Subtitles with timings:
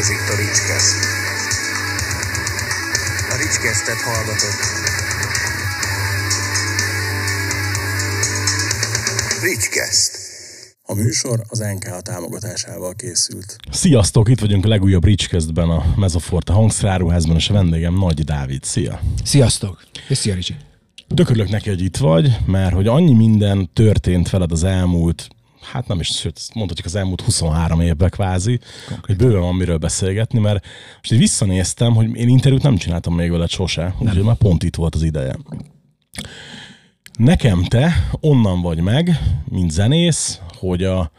[0.00, 0.96] Ez itt a Ricskeszt.
[3.30, 4.60] A Ricskesztet hallgatott.
[9.42, 10.18] Ricskeszt.
[10.82, 13.56] A műsor az NKA támogatásával készült.
[13.70, 18.64] Sziasztok, itt vagyunk a legújabb Ricskesztben, a Mezoforte hangszeráruházban, és a vendégem Nagy Dávid.
[18.64, 19.00] Szia!
[19.24, 19.82] Sziasztok!
[20.08, 20.54] És szia Ricsi!
[21.14, 25.28] Tökörülök neki, hogy itt vagy, mert hogy annyi minden történt veled az elmúlt
[25.60, 29.06] hát nem is, sőt, mondhatjuk az elmúlt 23 évben kvázi, Konkrét.
[29.06, 33.30] hogy bőven van miről beszélgetni, mert most így visszanéztem, hogy én interjút nem csináltam még
[33.30, 35.36] veled sose, úgyhogy már pont itt volt az ideje.
[37.18, 41.10] Nekem te onnan vagy meg, mint zenész, hogy a,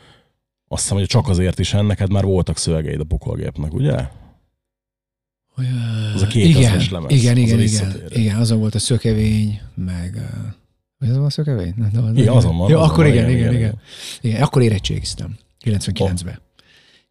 [0.68, 4.08] azt hiszem, hogy csak azért is ennek már voltak szövegeid a pokolgépnek, ugye?
[6.16, 7.12] Az a két igen, lemez.
[7.12, 10.18] Igen, igen, az igen, igen, azon volt a szökevény, meg
[11.02, 11.74] vagy az van a szökevény?
[11.76, 12.70] Nem, nem, igen, azon van.
[12.70, 13.80] Jó, azon akkor igen, igen, igen, igen,
[14.22, 14.42] igen.
[14.42, 16.34] Akkor érettségiztem, 99-ben.
[16.34, 16.50] Oh.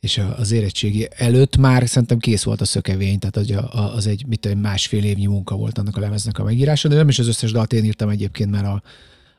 [0.01, 3.55] És az érettségi előtt már szerintem kész volt a szökevény, tehát az,
[3.95, 7.09] az egy mit tudom, másfél évnyi munka volt annak a lemeznek a megírása, de nem
[7.09, 8.83] is az összes dalt én írtam egyébként, mert a,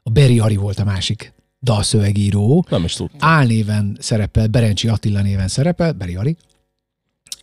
[0.04, 2.66] a Beri Ari volt a másik dalszövegíró.
[2.70, 3.30] Nem is tudtam.
[3.30, 6.38] Álnéven szerepel, Berencsi Attila néven szerepel, Beri Ari,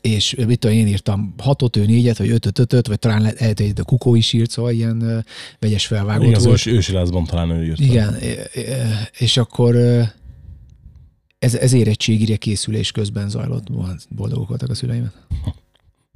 [0.00, 3.72] és mit tudom, én írtam hatot, ő négyet, vagy ötöt, ötöt, vagy talán lehet, hogy
[3.77, 5.19] a Kukó is írt, szóval ilyen uh,
[5.58, 6.61] vegyes felvágott Igen, volt.
[6.61, 7.83] Igen, ősi lázban talán ő írta.
[7.83, 8.16] Igen,
[9.19, 9.77] és akkor
[11.39, 13.66] ez, ez érettségire készülés közben zajlott,
[14.09, 15.11] boldogok voltak a szüleim.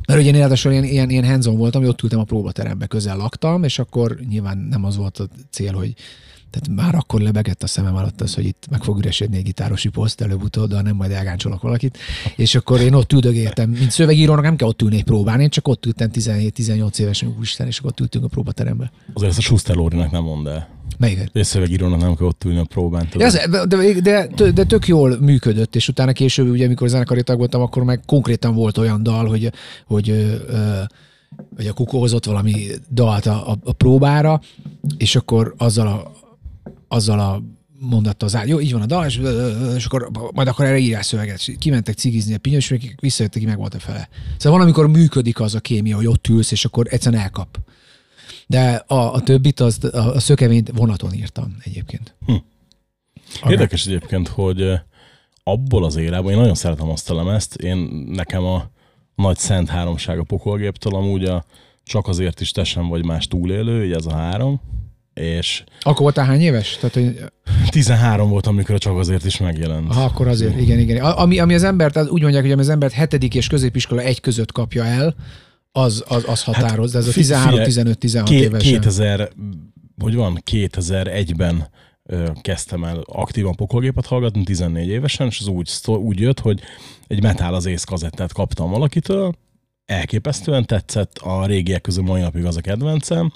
[0.06, 3.16] Mert ugye én ráadásul ilyen, ilyen, ilyen hands voltam, hogy ott ültem a próbaterembe, közel
[3.16, 5.94] laktam, és akkor nyilván nem az volt a cél, hogy
[6.52, 9.88] tehát már akkor lebegett a szemem alatt az, hogy itt meg fog üresedni egy gitárosi
[9.88, 11.98] poszt előbb-utóbb, de nem majd elgáncsolok valakit.
[12.36, 15.86] És akkor én ott üldögéltem, mint szövegírónak nem kell ott ülni próbán, én csak ott
[15.86, 18.92] ültem 17-18 évesen, úristen, és akkor ott ültünk a próbaterembe.
[19.12, 20.68] Azért ezt a Schuster Lórinak nem mond el.
[20.98, 21.30] Melyiket?
[21.32, 23.08] És szövegírónak nem kell ott ülni a próbán.
[23.16, 27.60] De, de, de, de, tök jól működött, és utána később, ugye, amikor zenekari tag voltam,
[27.60, 29.52] akkor meg konkrétan volt olyan dal, hogy,
[29.86, 30.80] hogy ö,
[31.56, 34.40] hogy a kukó hozott valami dalt a, a, a próbára,
[34.96, 36.12] és akkor azzal a,
[36.92, 37.42] azzal a
[37.78, 39.20] mondattal az Jó, így van a dal, és,
[39.76, 41.44] és akkor majd akkor erre írás szöveget.
[41.58, 44.08] Kimentek cigizni a pinyos, és visszajöttek, ki meg volt a fele.
[44.36, 47.58] Szóval van, amikor működik az a kémia, hogy ott ülsz, és akkor egyszerűen elkap.
[48.46, 52.14] De a, a többit, az, a, a szökevényt vonaton írtam egyébként.
[52.26, 52.34] Hm.
[53.48, 54.72] Érdekes egyébként, hogy
[55.42, 57.76] abból az érában, én nagyon szeretem azt a lemezt, én
[58.08, 58.70] nekem a
[59.14, 61.44] nagy szent háromság a pokolgéptől, amúgy a
[61.84, 64.60] csak azért is te sem vagy más túlélő, így ez a három,
[65.14, 65.64] és...
[65.80, 66.76] Akkor voltál hány éves?
[66.80, 67.24] Tehát, hogy...
[67.68, 69.92] 13 volt, amikor csak azért is megjelent.
[69.92, 71.04] Ha, akkor azért, igen, igen.
[71.04, 74.52] Ami, ami az embert, úgy mondják, hogy ami az embert hetedik és középiskola egy között
[74.52, 75.14] kapja el,
[75.72, 78.72] az, az, az határoz, hát, de ez a 13-15-16 évesen.
[78.72, 79.28] 2000,
[79.98, 81.68] hogy van, 2001-ben
[82.40, 86.60] kezdtem el aktívan pokolgépet hallgatni, 14 évesen, és az úgy, úgy jött, hogy
[87.06, 89.34] egy Metal az ész kazettát kaptam valakitől,
[89.86, 93.32] elképesztően tetszett, a régiek közül mai napig az a kedvencem,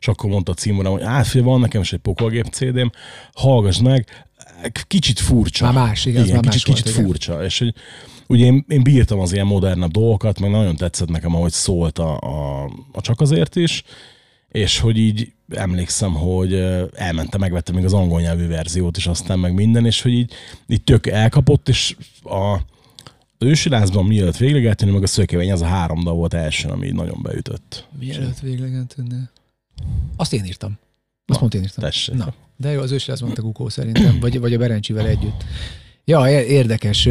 [0.00, 2.90] és akkor mondta a címorám, hogy átfél van nekem is egy pokolgép CD-m,
[3.32, 4.26] hallgass meg,
[4.86, 5.64] kicsit furcsa.
[5.64, 7.44] Már más, igaz, igen, már kicsit, más kicsit volt, furcsa, igen.
[7.44, 7.74] és hogy
[8.26, 12.18] ugye én, én bírtam az ilyen modernebb dolgokat, meg nagyon tetszett nekem, ahogy szólt a,
[12.20, 13.82] a, a csak azért is,
[14.48, 16.54] és hogy így emlékszem, hogy
[16.94, 20.32] elmentem, megvettem még az angol nyelvű verziót is, aztán meg minden, és hogy így,
[20.66, 22.58] így tök elkapott, és a,
[23.38, 27.86] ősilázban mielőtt véglegetni, meg a szökevény, az a három dal volt első, ami nagyon beütött.
[27.98, 29.18] Mielőtt véglegetni?
[30.16, 30.78] Azt én írtam.
[31.26, 31.84] Azt mondta én írtam.
[31.84, 32.14] Tessék.
[32.14, 35.44] Na, de jó, az ősilázban a Kukó szerintem, vagy, vagy a Berencsivel együtt.
[36.04, 37.08] Ja, érdekes.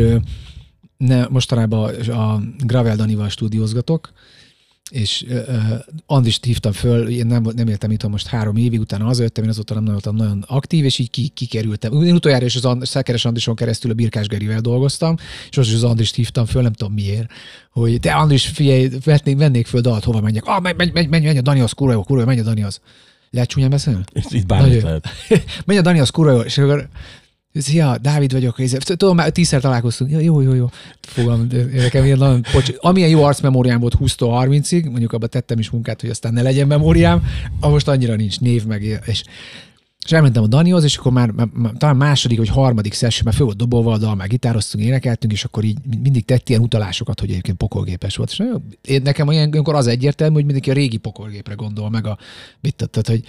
[0.98, 4.14] Ne, mostanában a Gravel Danival stúdiózgatok,
[4.92, 5.72] és uh,
[6.06, 9.74] Andrist hívtam föl, én nem, nem éltem itt most három évig, utána jöttem, én azóta
[9.74, 12.04] nem voltam nagyon aktív, és így ki, kikerültem.
[12.04, 15.16] Én utoljára is az And- Szekeres Andrison keresztül a Birkás Gerivel dolgoztam,
[15.50, 17.30] és most is az Andrist hívtam föl, nem tudom miért,
[17.70, 20.46] hogy te Andris, figyelj, vennék, vennék föl dalt, hova menjek.
[20.46, 22.44] Ah, menj, menj, menj, menj, menj a Dani, az kurva jó, kurva jó, menj a
[22.44, 22.80] Dani, az.
[23.30, 24.04] Lehet csúnyán beszélni?
[24.14, 25.08] Itt, itt bármit lehet.
[25.66, 26.90] menj a Dani, az kurva jó, és akkor
[27.58, 28.56] Szia, Dávid vagyok.
[28.80, 30.12] Tudom, már tízszer találkoztunk.
[30.12, 30.70] Ja, jó, jó, jó.
[31.02, 32.72] Fogam, nekem ilyen nagyon pocs...
[32.78, 37.24] Amilyen jó arcmemóriám volt 20-30-ig, mondjuk abba tettem is munkát, hogy aztán ne legyen memóriám,
[37.60, 39.24] a most annyira nincs név meg, és
[40.06, 43.34] és elmentem a Danihoz, és akkor már, már, már talán második vagy harmadik session, már
[43.34, 47.20] föl volt dobolva a dal, már gitároztunk, énekeltünk, és akkor így mindig tett ilyen utalásokat,
[47.20, 48.30] hogy egyébként pokolgépes volt.
[48.30, 48.44] És
[48.82, 52.18] én, nekem olyankor az egyértelmű, hogy mindenki a régi pokolgépre gondol, meg a
[52.62, 53.24] mit, tehát, hogy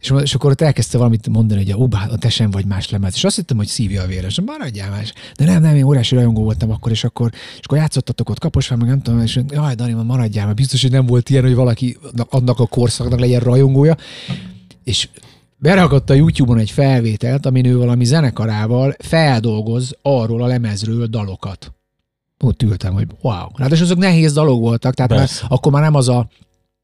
[0.00, 2.90] és, és akkor ott elkezdte valamit mondani, hogy a Uba, a te sem vagy más
[2.90, 3.14] lemez.
[3.14, 4.40] És azt hittem, hogy szívja a véres.
[4.40, 5.12] Maradjál más.
[5.36, 8.78] De nem, nem, én óriási rajongó voltam akkor, és akkor, és akkor játszottatok ott kaposván,
[8.78, 11.96] meg nem tudom, és jaj, Dani, maradjál, mert biztos, hogy nem volt ilyen, hogy valaki
[12.28, 13.96] annak a korszaknak legyen rajongója.
[14.84, 15.08] És
[15.56, 21.72] berakott a YouTube-on egy felvételt, amin ő valami zenekarával feldolgoz arról a lemezről dalokat.
[22.40, 23.46] ott ültem, hogy wow.
[23.54, 26.28] Ráadásul azok nehéz dalok voltak, tehát már, akkor már nem az a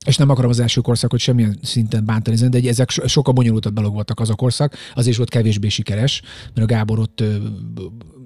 [0.04, 3.92] és nem akarom az első korszakot semmilyen szinten bántani, de ezek so- sokkal bonyolultabb dalok
[3.92, 6.22] voltak az a korszak, az is volt kevésbé sikeres,
[6.54, 7.36] mert a Gábor ott ö,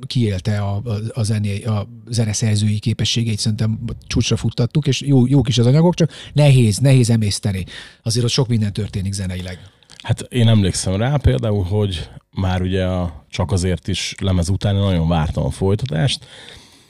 [0.06, 5.58] kiélte a, a, a, zené, a zeneszerzői képességeit, szerintem csúcsra futtattuk, és jó, jók is
[5.58, 7.64] az anyagok, csak nehéz, nehéz emészteni.
[8.02, 9.58] Azért ott sok minden történik zeneileg.
[10.02, 15.08] Hát én emlékszem rá például, hogy már ugye a csak azért is lemez után nagyon
[15.08, 16.26] vártam a folytatást,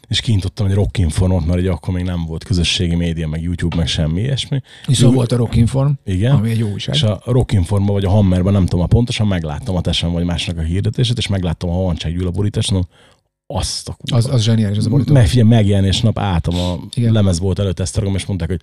[0.08, 3.86] és kiintottam egy rockinformot, mert ugye akkor még nem volt közösségi média, meg YouTube, meg
[3.86, 4.60] semmi ilyesmi.
[4.86, 6.34] Viszont Jó- volt a Rockinform, Igen.
[6.34, 6.94] ami egy jó újság.
[6.94, 10.58] És a Rockinformban vagy a Hammerben, nem tudom, a pontosan megláttam a Tesen vagy másnak
[10.58, 12.90] a hirdetését, és megláttam a Havancsák Gyula borítást, mondom,
[13.46, 14.16] azt a kurva.
[14.16, 15.12] Az, az zseniális, az a borító.
[15.12, 17.12] Meg, figyelj, megjelenés nap álltam a Igen.
[17.12, 18.60] Lemez volt előtt Esztergom, és mondták, hogy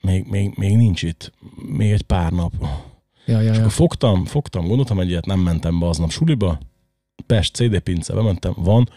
[0.00, 1.32] még, még, még nincs itt,
[1.76, 2.52] még egy pár nap.
[3.26, 3.60] Ja, ja, És ja.
[3.60, 6.58] akkor fogtam, fogtam, gondoltam egyet, nem mentem be aznap suliba,
[7.26, 8.88] Pest CD pince, bementem, van,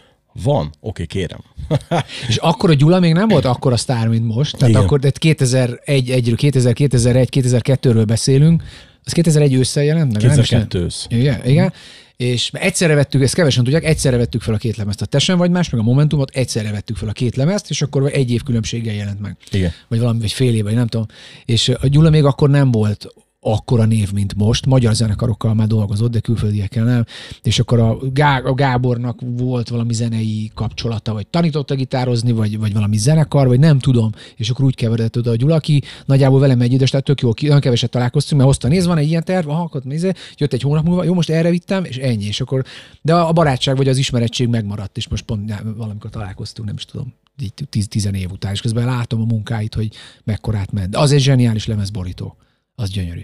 [0.44, 1.39] van, oké, kérem.
[2.27, 4.57] És akkor a Gyula még nem volt akkora sztár, mint most.
[4.57, 4.81] Tehát Igen.
[4.81, 8.63] akkor de 2001, 1 2000, 2001, 2002-ről beszélünk.
[9.03, 10.21] Az 2001 ősszel jelent meg?
[10.21, 10.47] nem is?
[10.47, 11.06] 2002 ősz.
[11.09, 11.74] Igen, igen.
[12.18, 15.01] És egyszerre vettük, ezt kevesen tudják, egyszerre vettük fel a két lemezt.
[15.01, 18.09] A Tesen vagy más, meg a Momentumot egyszerre vettük fel a két lemezt, és akkor
[18.13, 19.38] egy év különbséggel jelent meg.
[19.51, 19.71] Igen.
[19.88, 21.06] Vagy valami, vagy fél év, vagy nem tudom.
[21.45, 23.07] És a Gyula még akkor nem volt
[23.44, 24.66] akkora név, mint most.
[24.66, 27.06] Magyar zenekarokkal már dolgozott, de külföldiekkel nem.
[27.44, 32.74] És akkor a, Gá- a Gábornak volt valami zenei kapcsolata, vagy tanította gitározni, vagy, vagy
[32.74, 34.12] valami zenekar, vagy nem tudom.
[34.36, 37.31] És akkor úgy keveredett oda a Gyula, aki nagyjából velem egy idős, tehát tök jó,
[37.42, 40.62] nagyon keveset találkoztunk, mert hozta néz, van egy ilyen terv, aha, akkor nézze, jött egy
[40.62, 42.25] hónap múlva, jó, most erre vittem, és ennyi.
[42.25, 42.63] És akkor,
[43.01, 47.13] de a barátság vagy az ismerettség megmaradt, és most pont valamikor találkoztunk, nem is tudom,
[47.42, 49.90] így tíz, tizen év után, és közben látom a munkáit, hogy
[50.24, 50.95] mekkorát ment.
[50.95, 52.38] Az egy zseniális lemezborító.
[52.75, 53.22] Az gyönyörű.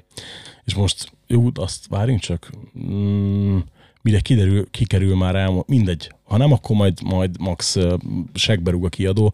[0.64, 3.58] És most, jó, azt várjunk csak, mm,
[4.02, 6.12] mire kiderül, kikerül már el, mindegy.
[6.24, 7.94] Ha nem, akkor majd, majd Max uh,
[8.34, 9.34] segberúg a kiadó,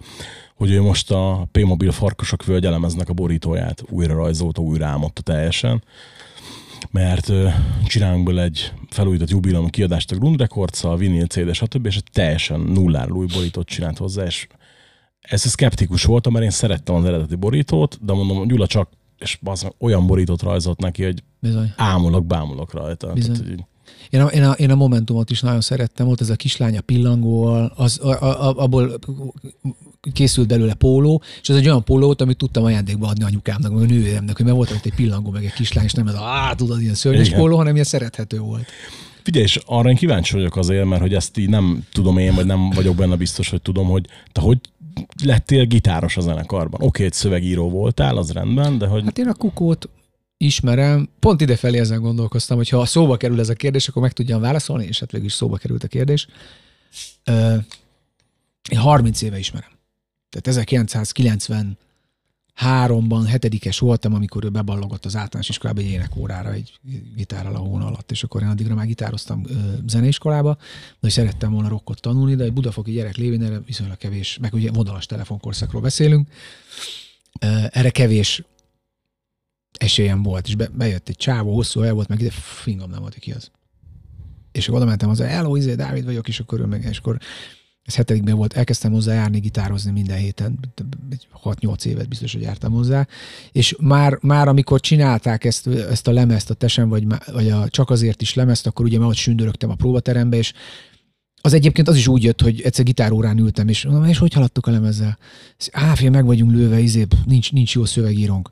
[0.56, 5.84] hogy ő most a P-Mobil Farkasok Völgy elemeznek a borítóját újra rajzolta, újra álmodta teljesen,
[6.92, 7.32] mert
[7.86, 11.86] csinálunk belőle egy felújított jubileum kiadást a Grund records a vinil CD, stb.
[11.86, 14.48] és teljesen nulláról új borítót csinált hozzá, és
[15.20, 18.90] ez szkeptikus voltam, mert én szerettem az eredeti borítót, de mondom, Gyula csak
[19.20, 21.74] és bazd meg, olyan borítót rajzolt neki, hogy Bizony.
[21.76, 23.14] ámulok, bámulok rajta.
[23.14, 23.34] Bizony.
[23.34, 23.64] Tehát, hogy
[24.10, 26.82] Én a, én, a, én a Momentumot is nagyon szerettem, volt ez a kislány a
[26.82, 29.00] pillangóval, az, a, a, abból
[30.14, 33.82] készült belőle póló, és ez egy olyan póló volt, amit tudtam ajándékba adni anyukámnak, meg
[33.82, 36.24] a nővéremnek, hogy mert volt ott egy pillangó, meg egy kislány, és nem ez a,
[36.24, 37.40] á, tudod, ilyen szörnyes Igen.
[37.40, 38.66] póló, hanem ilyen szerethető volt.
[39.24, 42.46] Figyelj, és arra én kíváncsi vagyok azért, mert hogy ezt így nem tudom én, vagy
[42.46, 44.58] nem vagyok benne biztos, hogy tudom, hogy te hogy
[45.24, 46.82] lettél gitáros a zenekarban.
[46.82, 49.90] Oké, egy szövegíró voltál, az rendben, de hogy Hát én a kukót
[50.38, 54.42] ismerem, pont idefelé ezen gondolkoztam, hogy ha szóba kerül ez a kérdés, akkor meg tudjam
[54.42, 56.28] válaszolni, és hát végül is szóba került a kérdés.
[57.24, 57.56] Ö,
[58.70, 59.70] Én 30 éve ismerem.
[60.30, 60.48] Tehát
[62.60, 66.80] 1993-ban hetedikes voltam, amikor ő beballogott az általános iskolába egy énekórára egy
[67.16, 69.54] gitárral a hóna alatt, és akkor én addigra már gitároztam ö,
[69.88, 70.58] zeneiskolába,
[71.00, 74.72] de szerettem volna rockot tanulni, de egy budafoki gyerek lévén erre viszonylag kevés, meg ugye
[74.72, 76.28] vonalas telefonkorszakról beszélünk,
[77.70, 78.44] erre kevés
[79.78, 83.16] esélyem volt, és be, bejött egy csávó, hosszú el volt, meg ide fingom nem volt,
[83.16, 83.52] ki az.
[84.52, 87.20] És akkor oda mentem hozzá, hello, izé, Dávid vagyok, és akkor, ő meg, és akkor
[87.86, 90.60] ez hetedikben volt, elkezdtem hozzá járni, gitározni minden héten,
[91.10, 93.08] egy 6-8 évet biztos, hogy jártam hozzá,
[93.52, 97.90] és már, már amikor csinálták ezt, ezt a lemezt, a Tesen, vagy, vagy a Csak
[97.90, 100.54] azért is lemezt, akkor ugye már ott sündörögtem a próbaterembe, és
[101.42, 104.68] az egyébként az is úgy jött, hogy egyszer gitárórán ültem, és mondom, és hogy haladtok
[104.68, 105.18] a lemezzel?
[105.72, 108.50] Á, meg vagyunk lőve, izé, pff, nincs, nincs jó szövegírónk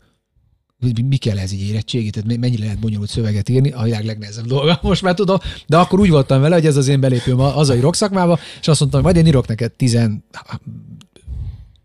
[1.05, 4.79] mi- kell ez így érettségi, tehát mennyire lehet bonyolult szöveget írni, a világ legnehezebb dolga,
[4.81, 5.37] most már tudom,
[5.67, 8.67] de akkor úgy voltam vele, hogy ez az én belépőm a hazai rock szakmába, és
[8.67, 10.23] azt mondtam, hogy majd én írok neked tizen,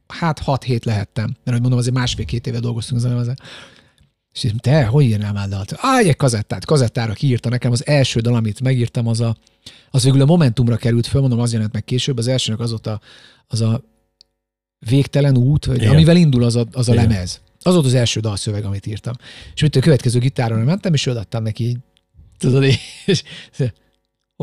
[0.07, 3.39] hát 6-7 lehettem, mert hogy mondom, azért másfél-két éve dolgoztunk az ezen.
[4.35, 5.75] És így, te, hogy írnál már dalt?
[5.77, 9.37] Á, egy kazettát, kazettára kiírta nekem az első dal, amit megírtam, az a,
[9.91, 12.87] az végül a Momentumra került föl, mondom, az jelent meg később, az elsőnek az ott
[12.87, 13.01] a,
[13.47, 13.83] az a
[14.79, 17.09] végtelen út, vagy amivel indul az a, az a Igen.
[17.09, 17.41] lemez.
[17.63, 19.15] Az volt az első dalszöveg, amit írtam.
[19.55, 21.79] És mit a következő gitárra mentem, és odaadtam neki így,
[22.39, 22.65] tudod,
[23.07, 23.23] és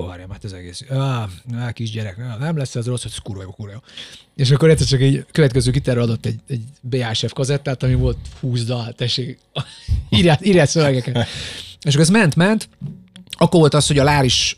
[0.04, 0.84] várjam, hát ez egész.
[0.90, 3.80] Ah, ah, kisgyerek, ah, nem lesz ez rossz, hogy ez kurva jó, kurva jó.
[4.36, 8.64] És akkor egyszer csak egy következő gitárra adott egy, egy BASF kazettát, ami volt 20
[8.64, 9.40] dal, tessék,
[10.18, 11.28] írját, írját szövegeket.
[11.82, 12.70] És akkor ez ment, ment,
[13.30, 14.58] akkor volt az, hogy a Láris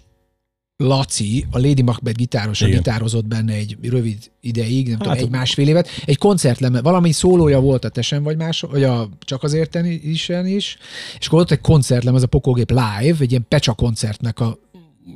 [0.84, 2.74] Laci, a Lady Macbeth gitáros, Igen.
[2.78, 5.90] gitározott benne egy rövid ideig, nem tudom, Hát- egy másfél évet.
[6.06, 10.78] Egy koncertleme, valami szólója volt a Tesen vagy más, vagy a Csak azért is, is,
[11.20, 14.60] és akkor volt egy koncertlem, ez a Pokolgép Live, egy ilyen Pecsa koncertnek a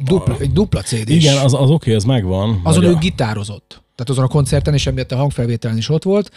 [0.04, 2.60] dupla, egy dupla cd igen, az, az oké, ez megvan.
[2.64, 3.68] azon ő a- gitározott.
[3.96, 6.32] Tehát azon a koncerten, és emiatt a hangfelvételen is ott volt.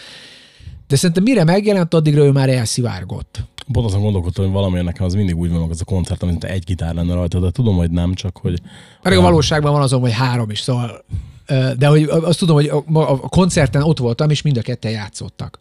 [0.94, 3.42] De szerintem mire megjelent, addigra ő már elszivárgott.
[3.72, 6.64] Pont azon gondolkodtam, hogy valamiért nekem az mindig úgy van, az a koncert, amit egy
[6.64, 8.60] gitár lenne rajta, de tudom, hogy nem, csak hogy
[9.02, 11.04] Pedig a valóságban van azon, hogy három is, szóval...
[11.78, 15.60] De hogy azt tudom, hogy a koncerten ott voltam, és mind a ketten játszottak.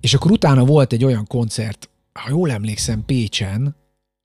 [0.00, 3.76] És akkor utána volt egy olyan koncert, ha jól emlékszem, Pécsen,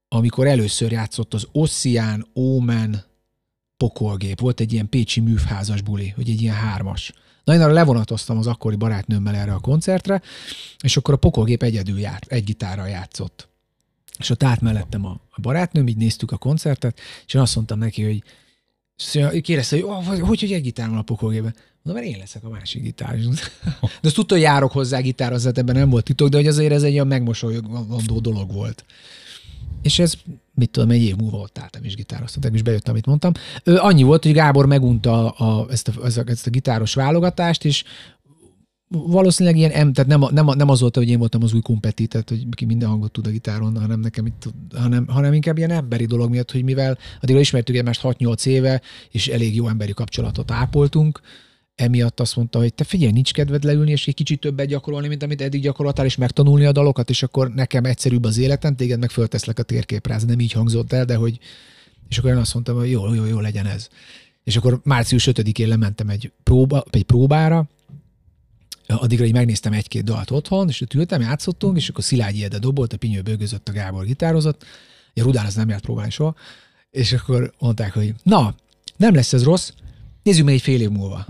[0.08, 3.04] amikor először játszott az Ossian Omen
[3.78, 4.40] pokolgép.
[4.40, 7.14] Volt egy ilyen pécsi művházas buli, hogy egy ilyen hármas.
[7.44, 10.22] Na én arra levonatoztam az akkori barátnőmmel erre a koncertre,
[10.80, 13.48] és akkor a pokolgép egyedül járt, egy gitárral játszott.
[14.20, 18.04] És ott állt mellettem a, barátnőm, így néztük a koncertet, és én azt mondtam neki,
[18.04, 18.24] hogy
[19.42, 21.56] kérdezte, hogy oh, hogy, hogy, egy gitár van a pokolgében.
[21.84, 23.18] Mondom, mert én leszek a másik gitár.
[23.82, 26.84] De azt tudta, hogy járok hozzá gitározni, ebben nem volt titok, de hogy azért ez
[26.84, 28.86] egy olyan megmosolyogandó dolog volt.
[29.82, 30.14] És ez,
[30.58, 33.32] mit tudom, egy év múlva ott álltam és gitároztam, és bejött, amit mondtam.
[33.64, 37.84] Ö, annyi volt, hogy Gábor megunta a, a, ezt, a, ezt a gitáros válogatást, és
[38.90, 42.08] valószínűleg ilyen, em, tehát nem, nem, nem az volt, hogy én voltam az új kompeti,
[42.08, 44.44] tehát hogy ki minden hangot tud a gitáron, hanem nekem itt,
[44.76, 49.28] hanem, hanem inkább ilyen emberi dolog miatt, hogy mivel addigra ismertük egymást 6-8 éve, és
[49.28, 51.22] elég jó emberi kapcsolatot ápoltunk,
[51.78, 55.24] emiatt azt mondta, hogy te figyelj, nincs kedved leülni, és egy kicsit többet gyakorolni, mint
[55.24, 59.10] amit eddig gyakoroltál, és megtanulni a dalokat, és akkor nekem egyszerűbb az életem, téged meg
[59.10, 60.14] fölteszlek a térképre.
[60.14, 61.40] Ez nem így hangzott el, de hogy
[62.10, 63.88] és akkor én azt mondtam, hogy jó, jó, jó legyen ez.
[64.44, 67.70] És akkor március 5-én lementem egy, próba, egy próbára,
[68.88, 72.94] addigra így megnéztem egy-két dalt otthon, és ott ültem, játszottunk, és akkor Szilágyi Ede dobolt,
[72.94, 74.64] a Pinyő bőgözött, a Gábor gitározott,
[75.16, 76.36] a Rudán az nem járt próbálni soha,
[76.92, 78.56] és akkor mondták, hogy na,
[78.98, 79.72] nem lesz ez rossz,
[80.24, 81.26] nézzük meg egy fél év múlva.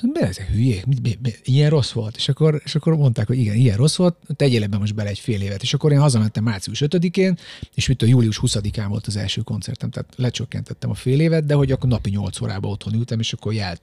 [0.00, 2.16] Szóval ezek hülyék, mit, mi, mi, ilyen rossz volt.
[2.16, 5.18] És akkor, és akkor mondták, hogy igen, ilyen rossz volt, tegyél ebbe most bele egy
[5.18, 5.62] fél évet.
[5.62, 7.38] És akkor én hazamentem március 5-én,
[7.74, 11.54] és mit a július 20-án volt az első koncertem, tehát lecsökkentettem a fél évet, de
[11.54, 13.78] hogy akkor napi 8 órába otthon ültem, és akkor jel,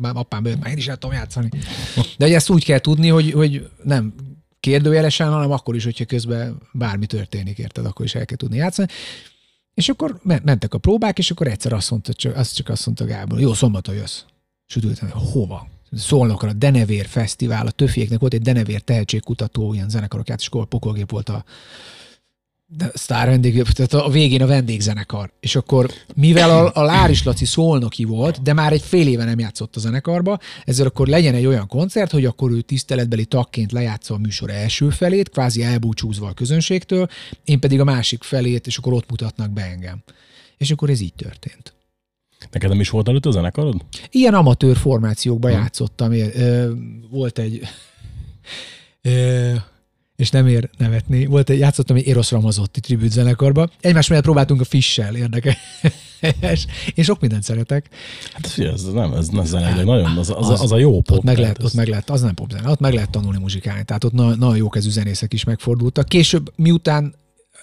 [0.00, 1.48] már apám bejött, már én is el tudom játszani.
[2.18, 4.14] De ezt úgy kell tudni, hogy, hogy nem
[4.60, 8.88] kérdőjelesen, hanem akkor is, hogyha közben bármi történik, érted, akkor is el kell tudni játszani.
[9.74, 13.04] És akkor mentek a próbák, és akkor egyszer azt mondta, csak, azt csak azt mondta
[13.04, 14.22] Gábor, jó, szombaton jössz.
[14.72, 15.68] És úgy ültem, hogy hova?
[15.92, 20.66] Szólnokra, a Denevér Fesztivál, a Töfieknek volt egy Denevér tehetségkutató, ilyen zenekarok át, és akkor
[20.66, 21.44] pokolgép volt a
[22.76, 25.32] de sztár vendég, tehát a végén a vendégzenekar.
[25.40, 29.38] És akkor, mivel a, a Láris Laci szolnoki volt, de már egy fél éve nem
[29.38, 34.14] játszott a zenekarba, ezzel akkor legyen egy olyan koncert, hogy akkor ő tiszteletbeli tagként lejátsza
[34.14, 37.08] a műsor első felét, kvázi elbúcsúzva a közönségtől,
[37.44, 40.02] én pedig a másik felét, és akkor ott mutatnak be engem.
[40.56, 41.74] És akkor ez így történt.
[42.52, 43.84] Neked nem is volt előtt a zenekarod?
[44.10, 46.12] Ilyen amatőr formációkban játszottam.
[46.12, 46.72] Ö, ö,
[47.10, 47.60] Volt egy...
[50.16, 51.26] És nem ér nevetni.
[51.26, 53.68] Volt egy, játszottam egy Eros Ramazotti tribut zenekarba.
[53.80, 55.56] Egymás mellett próbáltunk a Fissel, érdekes.
[56.94, 57.88] Én sok mindent szeretek.
[58.32, 61.00] Hát figyelj, ez nem, ez nem zene, de nagyon, az, az, az, az a jó
[61.00, 61.16] pop.
[61.16, 63.84] Ott meg, lehet, ez- ott meg lehet, az nem popzene, ott meg lehet tanulni muzsikálni.
[63.84, 66.08] Tehát ott na- nagyon jó kezű zenészek is megfordultak.
[66.08, 67.14] Később, miután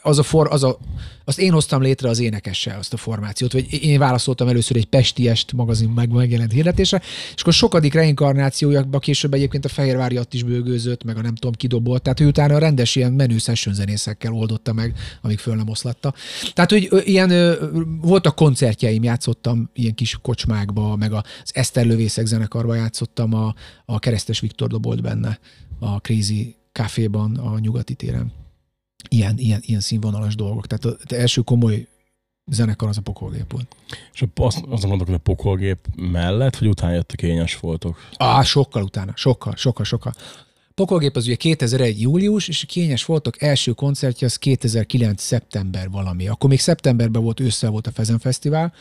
[0.01, 0.77] az a for, az a,
[1.25, 5.53] azt én hoztam létre az énekessel azt a formációt, vagy én válaszoltam először egy Pestiest
[5.53, 7.01] magazin meg megjelent hirdetésre,
[7.35, 11.53] és akkor sokadik reinkarnációjakban később egyébként a Fehérvári Att is bőgőzött, meg a nem tudom
[11.53, 16.13] kidobolt, tehát ő utána rendes ilyen menő session zenészekkel oldotta meg, amíg föl nem oszlatta.
[16.53, 17.57] Tehát, hogy ilyen
[18.01, 24.39] voltak koncertjeim, játszottam ilyen kis kocsmákba, meg az Eszter Lövészek zenekarba játszottam, a, a Keresztes
[24.39, 25.39] Viktor dobolt benne,
[25.79, 28.31] a Crazy Caféban, a nyugati téren
[29.09, 30.67] ilyen, ilyen, ilyen színvonalas dolgok.
[30.67, 31.87] Tehát az első komoly
[32.45, 33.75] zenekar az a pokolgép volt.
[34.13, 37.97] És azt, azt mondok, hogy a pokolgép mellett, vagy utána jött a kényes foltok.
[38.17, 40.13] Á, sokkal utána, sokkal, sokkal, sokkal.
[40.73, 42.01] Pokolgép az ugye 2001.
[42.01, 45.21] július, és a Kényes voltak első koncertje az 2009.
[45.21, 46.27] szeptember valami.
[46.27, 48.73] Akkor még szeptemberben volt, ősszel volt a Fezen Fesztivál,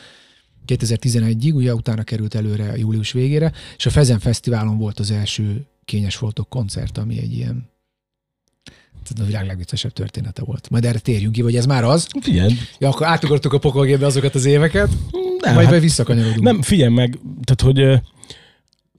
[0.67, 5.65] 2011-ig, ugye utána került előre a július végére, és a Fezen Fesztiválon volt az első
[5.85, 7.69] Kényes voltok koncert, ami egy ilyen
[9.19, 10.69] a világ legviccesebb története volt.
[10.69, 12.07] Majd erre térjünk ki, vagy ez már az.
[12.21, 14.89] Figyelj, Ja, akkor átugortuk a pokolgépbe azokat az éveket,
[15.41, 16.41] nem, majd hát, hát, visszakanyarodunk.
[16.41, 18.01] nem, figyelj meg, tehát hogy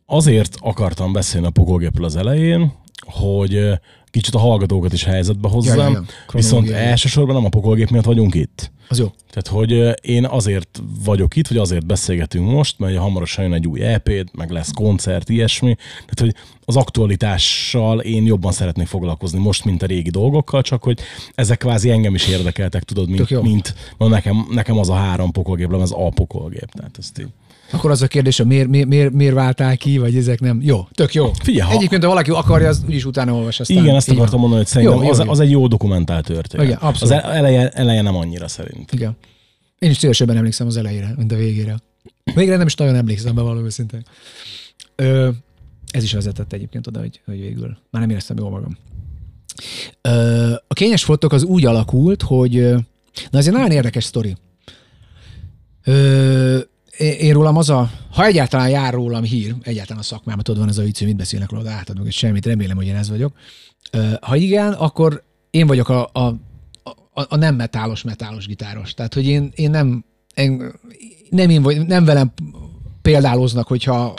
[0.06, 2.72] azért akartam beszélni a pokolgépről az elején,
[3.06, 3.68] hogy
[4.10, 6.04] kicsit a hallgatókat is helyzetbe hozzam, Ja, ja, ja.
[6.32, 8.70] viszont elsősorban nem a pokolgép miatt vagyunk itt.
[8.90, 9.06] Az jó.
[9.30, 13.66] Tehát, hogy ö, én azért vagyok itt, vagy azért beszélgetünk most, mert hamarosan jön egy
[13.66, 15.74] új ep meg lesz koncert, ilyesmi.
[15.74, 21.00] Tehát, hogy az aktualitással én jobban szeretnék foglalkozni most, mint a régi dolgokkal, csak hogy
[21.34, 25.72] ezek kvázi engem is érdekeltek, tudod, mint, mint mert nekem, nekem az a három pokolgép,
[25.72, 26.72] az a pokolgép.
[26.72, 27.28] Tehát ezt így.
[27.72, 30.60] Akkor az a kérdés, hogy miért, miért, miért, miért váltál ki, vagy ezek nem.
[30.62, 31.30] Jó, tök jó.
[31.42, 33.60] Figyelj, ha- Egyébként, ha valaki akarja, az úgyis utána olvas.
[33.60, 34.18] Aztán Igen, ezt így van.
[34.18, 35.30] akartam mondani, hogy szerintem Jó, jó, az, jó.
[35.30, 36.66] az egy jó dokumentált történet.
[36.66, 37.14] Igen, abszolút.
[37.14, 38.92] Az eleje, eleje nem annyira szerint.
[38.92, 39.16] Igen.
[39.78, 41.76] Én is szívesebben emlékszem az elejére, mint a végére.
[42.34, 44.04] Végre nem is nagyon emlékszem be valami szintén.
[44.96, 45.28] Ö,
[45.90, 48.76] ez is vezetett egyébként oda, hogy, hogy végül már nem éreztem jól magam.
[50.02, 52.52] Ö, a kényes fotók az úgy alakult, hogy
[53.30, 54.36] na ez egy nagyon érdekes sztori.
[55.84, 56.58] Ö,
[57.00, 60.78] én rólam az a, ha egyáltalán jár rólam hír, egyáltalán a szakmában, tudod, van ez
[60.78, 63.32] a vicc, mit beszélnek róla, átadok, és semmit, remélem, hogy én ez vagyok.
[64.20, 66.20] Ha igen, akkor én vagyok a, a,
[67.12, 68.94] a, a nem metálos, metálos gitáros.
[68.94, 70.04] Tehát, hogy én, én nem,
[70.34, 70.72] én,
[71.30, 72.32] nem, én vagy, nem velem
[73.02, 74.14] példáloznak, hogyha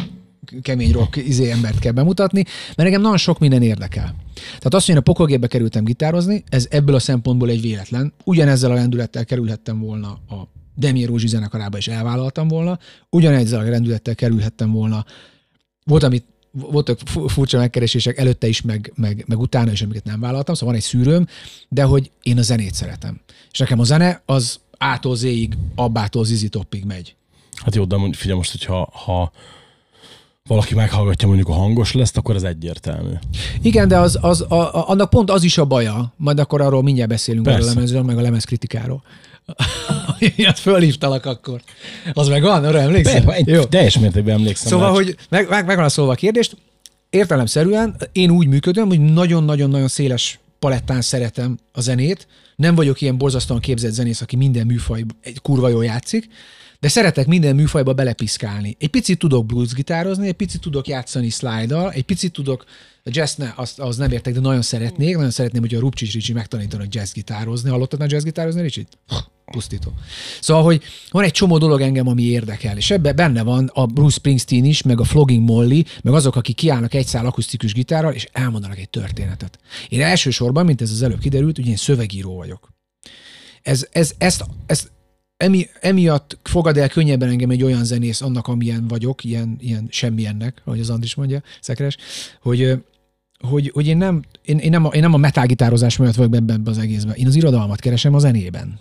[0.62, 4.16] kemény rock izé embert kell bemutatni, mert engem nagyon sok minden érdekel.
[4.34, 8.14] Tehát azt, hogy én a pokolgépbe kerültem gitározni, ez ebből a szempontból egy véletlen.
[8.24, 10.48] Ugyanezzel a lendülettel kerülhettem volna a
[10.82, 12.80] Demi Rózsi zenekarába, és elvállaltam volna.
[13.10, 15.06] Ugyanezzel a lendülettel kerülhettem volna.
[15.84, 20.20] Volt, amit voltak fu- furcsa megkeresések előtte is, meg, meg, meg utána is, amiket nem
[20.20, 21.28] vállaltam, szóval van egy szűrőm,
[21.70, 23.22] de hogy én a zenét szeretem.
[23.52, 27.16] És nekem a zene az ától zéig, abbától zizi toppig megy.
[27.54, 29.32] Hát jó, de figyelj most, hogyha ha
[30.48, 33.14] valaki meghallgatja mondjuk a hangos lesz, akkor ez egyértelmű.
[33.62, 36.84] Igen, de az, az, a, a, annak pont az is a baja, majd akkor arról
[36.84, 37.76] mindjárt beszélünk arról a Persze.
[37.76, 39.04] lemezről, meg a lemezkritikáról.
[40.36, 41.62] Ilyet fölhívtalak akkor.
[42.14, 43.22] Az meg van, arra emlékszel?
[43.22, 44.72] Be, egy, teljes mértékben emlékszem.
[44.72, 46.58] Szóval, rá, hogy meg, meg, meg van szólva a kérdést,
[47.10, 52.28] értelemszerűen én úgy működöm, hogy nagyon-nagyon-nagyon széles palettán szeretem a zenét.
[52.56, 56.28] Nem vagyok ilyen borzasztóan képzett zenész, aki minden műfaj egy kurva jól játszik,
[56.80, 58.76] de szeretek minden műfajba belepiszkálni.
[58.80, 62.66] Egy picit tudok blues gitározni, egy picit tudok játszani slide egy picit tudok,
[63.04, 66.14] a jazz ne, azt, az nem értek, de nagyon szeretnék, nagyon szeretném, hogy a Rupcsis
[66.14, 67.70] Ricsi megtanítanak jazz gitározni.
[67.70, 68.88] Hallottad már jazz gitározni, Ricsit?
[69.52, 69.94] Pusztító.
[70.42, 74.16] Szóval, hogy van egy csomó dolog engem, ami érdekel, és ebben benne van a Bruce
[74.18, 78.28] Springsteen is, meg a Flogging Molly, meg azok, akik kiállnak egy szál akusztikus gitárral, és
[78.32, 79.60] elmondanak egy történetet.
[79.90, 82.70] Én elsősorban, mint ez az előbb kiderült, ugye én szövegíró vagyok.
[83.62, 84.92] Ez, ez, ezt, ezt
[85.38, 90.62] emi, emiatt fogad el könnyebben engem egy olyan zenész annak, amilyen vagyok, ilyen, ilyen semmilyennek,
[90.66, 91.98] ahogy az Andris mondja, Szekres,
[92.42, 92.84] hogy,
[93.40, 96.62] hogy, hogy én, nem, én, én, nem a, én nem a metálgitározás miatt vagyok ebben
[96.66, 97.16] az egészben.
[97.16, 98.80] Én az irodalmat keresem a zenében.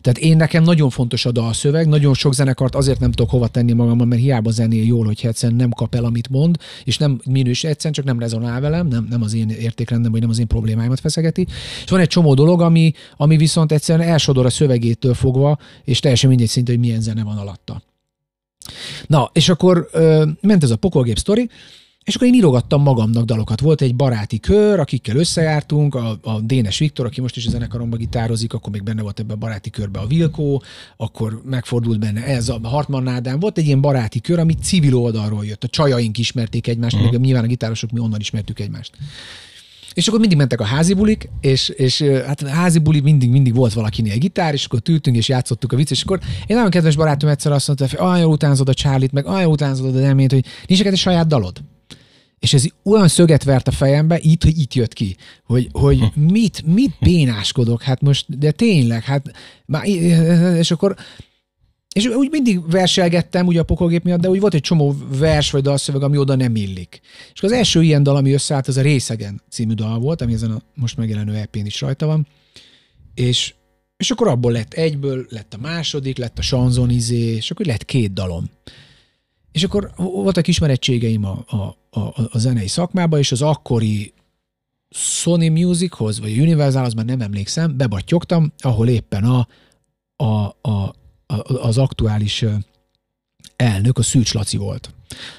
[0.00, 3.72] Tehát én nekem nagyon fontos a dalszöveg, nagyon sok zenekart azért nem tudok hova tenni
[3.72, 7.64] magammal, mert hiába zenél jól, hogyha egyszerűen nem kap el, amit mond, és nem minős,
[7.64, 11.00] egyszerűen csak nem rezonál velem, nem, nem az én értékrendem, vagy nem az én problémáimat
[11.00, 11.46] feszegeti.
[11.84, 16.28] És van egy csomó dolog, ami, ami viszont egyszerűen elsodor a szövegétől fogva, és teljesen
[16.28, 17.82] mindegy szinte, hogy milyen zene van alatta.
[19.06, 21.48] Na, és akkor ö, ment ez a pokolgép sztori,
[22.06, 23.60] és akkor én írogattam magamnak dalokat.
[23.60, 27.96] Volt egy baráti kör, akikkel összejártunk, a, a Dénes Viktor, aki most is a zenekaromba
[27.96, 30.62] gitározik, akkor még benne volt ebbe a baráti körbe a Vilkó,
[30.96, 33.38] akkor megfordult benne ez a Hartmann Ádám.
[33.38, 35.64] Volt egy ilyen baráti kör, ami civil oldalról jött.
[35.64, 37.10] A csajaink ismerték egymást, uh-huh.
[37.10, 38.92] még nyilván a gitárosok mi onnan ismertük egymást.
[39.94, 43.54] És akkor mindig mentek a házi bulik, és, és hát a házi buli mindig, mindig
[43.54, 46.96] volt valakinél gitár, és akkor ültünk és játszottuk a vicc, és akkor egy nagyon kedves
[46.96, 50.44] barátom egyszer azt mondta, hogy olyan utánzod a Charlie-t, meg olyan utánzod a Demént, hogy
[50.66, 51.62] nincs neked egy saját dalod.
[52.38, 56.62] És ez olyan szöget vert a fejembe, itt, hogy itt jött ki, hogy, hogy mit,
[56.66, 59.30] mit bénáskodok, hát most, de tényleg, hát,
[59.66, 59.86] már,
[60.58, 60.96] és akkor
[61.96, 65.62] és úgy mindig verselgettem ugye a pokolgép miatt, de úgy volt egy csomó vers vagy
[65.62, 67.00] dalszöveg, ami oda nem illik.
[67.32, 70.50] És az első ilyen dal, ami összeállt, az a Részegen című dal volt, ami ezen
[70.50, 72.26] a most megjelenő EP-n is rajta van.
[73.14, 73.54] És,
[73.96, 77.84] és akkor abból lett egyből, lett a második, lett a Sanzon izé, és akkor lett
[77.84, 78.50] két dalom.
[79.52, 84.12] És akkor voltak ismerettségeim a, a, a, a zenei szakmába, és az akkori
[84.90, 89.48] Sony Musichoz, vagy Universalhoz, már nem emlékszem, bebattyogtam, ahol éppen a,
[90.16, 90.94] a, a,
[91.26, 92.44] a, az aktuális
[93.56, 94.94] elnök, a Szűcs Laci volt.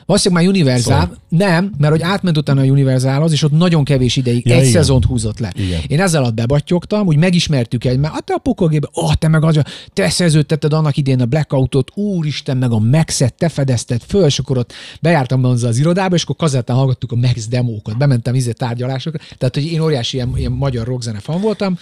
[0.06, 4.16] Valószínűleg már Universal, Szóval- nem, mert hogy átment utána a Universalhoz, és ott nagyon kevés
[4.16, 4.72] ideig, Ja, egy igen.
[4.72, 5.54] szezont húzott le.
[5.56, 5.82] Igen.
[5.88, 9.60] Én ezzel alatt bebattyogtam, úgy megismertük egymást, hát te a pokolgébe, ah, te meg az,
[9.94, 14.58] te szerződtetted annak idén a Blackoutot, úristen, meg a Maxet, te fedezted föl, és akkor
[14.58, 19.20] ott bejártam hozzá az irodába, és akkor kazettán hallgattuk a Max demókat, bementem izé tárgyalásokra,
[19.38, 21.78] tehát hogy én óriási ilyen, ilyen magyar rockzene fan voltam,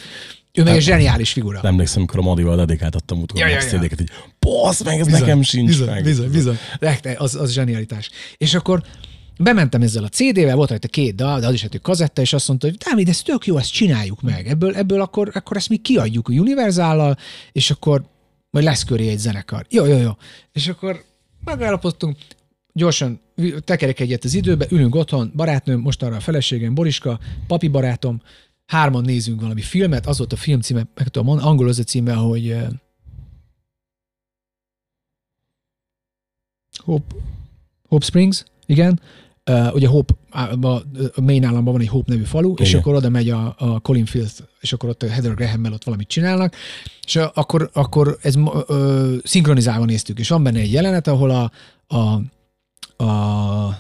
[0.56, 1.60] ő meg egy zseniális figura.
[1.64, 3.60] Emlékszem, amikor a Madival dedikáltattam utóbb Ja, a ja.
[3.60, 6.04] CD-ket, hogy basz meg, ez nekem sincs bizony, meg.
[6.04, 6.58] Bizony, bizony.
[6.80, 8.10] Rekte, az, az zsenialitás.
[8.38, 8.84] És akkor
[9.38, 12.48] bementem ezzel a CD-vel, volt rajta két dal, de az is egy kazetta, és azt
[12.48, 14.48] mondta, hogy Dávid, ez tök jó, ezt csináljuk meg.
[14.48, 17.18] Ebből, ebből akkor, akkor ezt mi kiadjuk a Univerzállal,
[17.52, 18.04] és akkor
[18.50, 19.66] majd lesz köré egy zenekar.
[19.70, 20.12] Jó, jó, jó.
[20.52, 21.04] És akkor
[21.44, 22.18] megállapodtunk,
[22.74, 23.22] gyorsan
[23.64, 28.22] tekerek egyet az időbe, ülünk otthon, barátnőm, most arra a feleségem, Boriska, papi barátom,
[28.66, 31.84] hárman nézünk valami filmet, az volt a film címe, meg tudom mondani, angol az a
[31.84, 32.68] címe, hogy eh,
[36.84, 37.16] Hope,
[37.88, 39.00] Hope Springs, igen,
[39.50, 40.84] Uh, ugye Hope, a, a,
[41.22, 42.66] main államban van egy Hope nevű falu, Igen.
[42.66, 45.84] és akkor oda megy a, a Colin Firth, és akkor ott a Heather graham ott
[45.84, 46.56] valamit csinálnak,
[47.06, 48.36] és akkor, akkor ez
[48.68, 51.52] ö, szinkronizálva néztük, és van benne egy jelenet, ahol a,
[51.96, 52.22] a,
[53.04, 53.78] a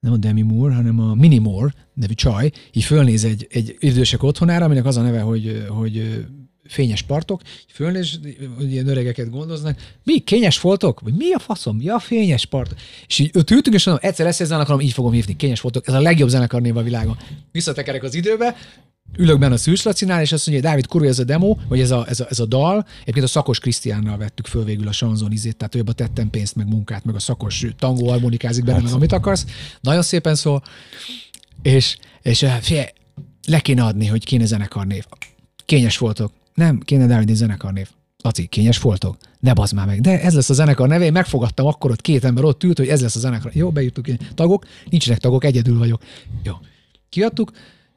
[0.00, 4.22] nem a Demi Moore, hanem a Mini Moore nevű csaj, így fölnéz egy, egy idősek
[4.22, 6.26] otthonára, aminek az a neve, hogy, hogy
[6.68, 8.20] fényes partok, fölnéz,
[8.56, 11.00] hogy ilyen öregeket gondoznak, mi, kényes foltok?
[11.00, 11.76] Vagy mi a faszom?
[11.76, 12.74] Mi a fényes part?
[13.06, 15.88] És így ott ültünk, és mondom, egyszer lesz ez akarom, így fogom hívni, kényes foltok.
[15.88, 17.16] Ez a legjobb zenekarnév a világon.
[17.52, 18.56] Visszatekerek az időbe,
[19.16, 21.90] ülök benne a szűrslacinál, és azt mondja, hogy Dávid, kurva ez a demo, vagy ez
[21.90, 25.32] a, ez a, ez a dal, egyébként a szakos Krisztiánnal vettük föl végül a Sanzon
[25.32, 29.12] izét, tehát ő tettem pénzt, meg munkát, meg a szakos tangó harmonikázik benne, meg amit
[29.12, 29.46] akarsz.
[29.80, 30.62] Nagyon szépen szól,
[31.62, 32.86] és, és eh, figyelj,
[33.46, 35.04] le kéne adni, hogy kéne zenekarnév.
[35.64, 36.32] Kényes voltok.
[36.54, 37.88] Nem, kéne Dávid zenekarnév.
[38.22, 39.16] Laci, kényes voltok?
[39.40, 40.00] Ne bazd már meg.
[40.00, 42.88] De ez lesz a zenekar neve, én megfogadtam akkor ott két ember ott ült, hogy
[42.88, 43.50] ez lesz a zenekar.
[43.54, 46.02] Jó, beírtuk tagok, nincsenek tagok, egyedül vagyok.
[46.42, 46.52] Jó.
[47.08, 47.52] Kiadtuk,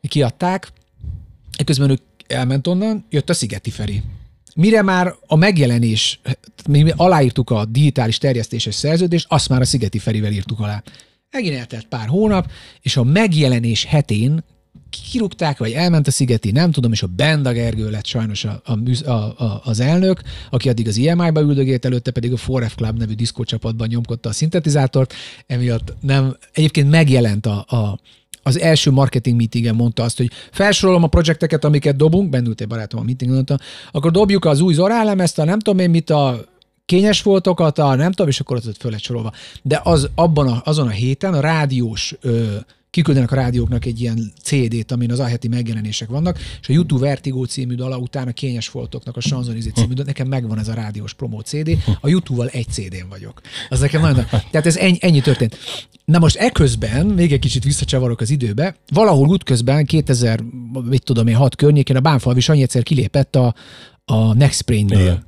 [0.07, 0.71] kiadták,
[1.61, 4.01] Ekközben ő elment onnan, jött a Szigeti Feri.
[4.55, 6.19] Mire már a megjelenés,
[6.69, 10.83] mi aláírtuk a digitális terjesztéses szerződést, azt már a Szigeti Ferivel írtuk alá.
[11.31, 14.43] Megint eltelt pár hónap, és a megjelenés hetén
[14.89, 18.61] kirúgták, vagy elment a Szigeti, nem tudom, és a Benda Gergő lett sajnos a,
[19.05, 23.13] a, a, az elnök, aki addig az IMI-ba üldögélt, előtte pedig a 4F Club nevű
[23.13, 25.13] diszkócsapatban nyomkodta a szintetizátort,
[25.47, 27.99] emiatt nem, egyébként megjelent a, a,
[28.43, 32.99] az első marketing meetingen mondta azt, hogy felsorolom a projekteket, amiket dobunk, bennült egy barátom
[32.99, 33.57] a meetingen, mondta,
[33.91, 36.45] akkor dobjuk az új Zorállemezt, a nem tudom én mit, a
[36.85, 39.31] kényes voltokat, a nem tudom, és akkor az ott föl sorolva.
[39.61, 42.55] De az, abban a, azon a héten a rádiós ö,
[42.91, 47.45] kiküldenek a rádióknak egy ilyen CD-t, amin az aheti megjelenések vannak, és a YouTube Vertigo
[47.45, 51.13] című dala után a Kényes Foltoknak a Sanzonizé című dala, nekem megvan ez a rádiós
[51.13, 53.41] promó CD, a YouTube-val egy CD-n vagyok.
[53.69, 55.57] Az nekem nagyon, tehát ez ennyi, ennyi történt.
[56.05, 60.43] Na most eközben, még egy kicsit visszacsavarok az időbe, valahol útközben 2000,
[60.83, 63.55] mit tudom én, 6 környékén a Bánfalvi Sanyi egyszer kilépett a,
[64.05, 65.25] a Next Igen.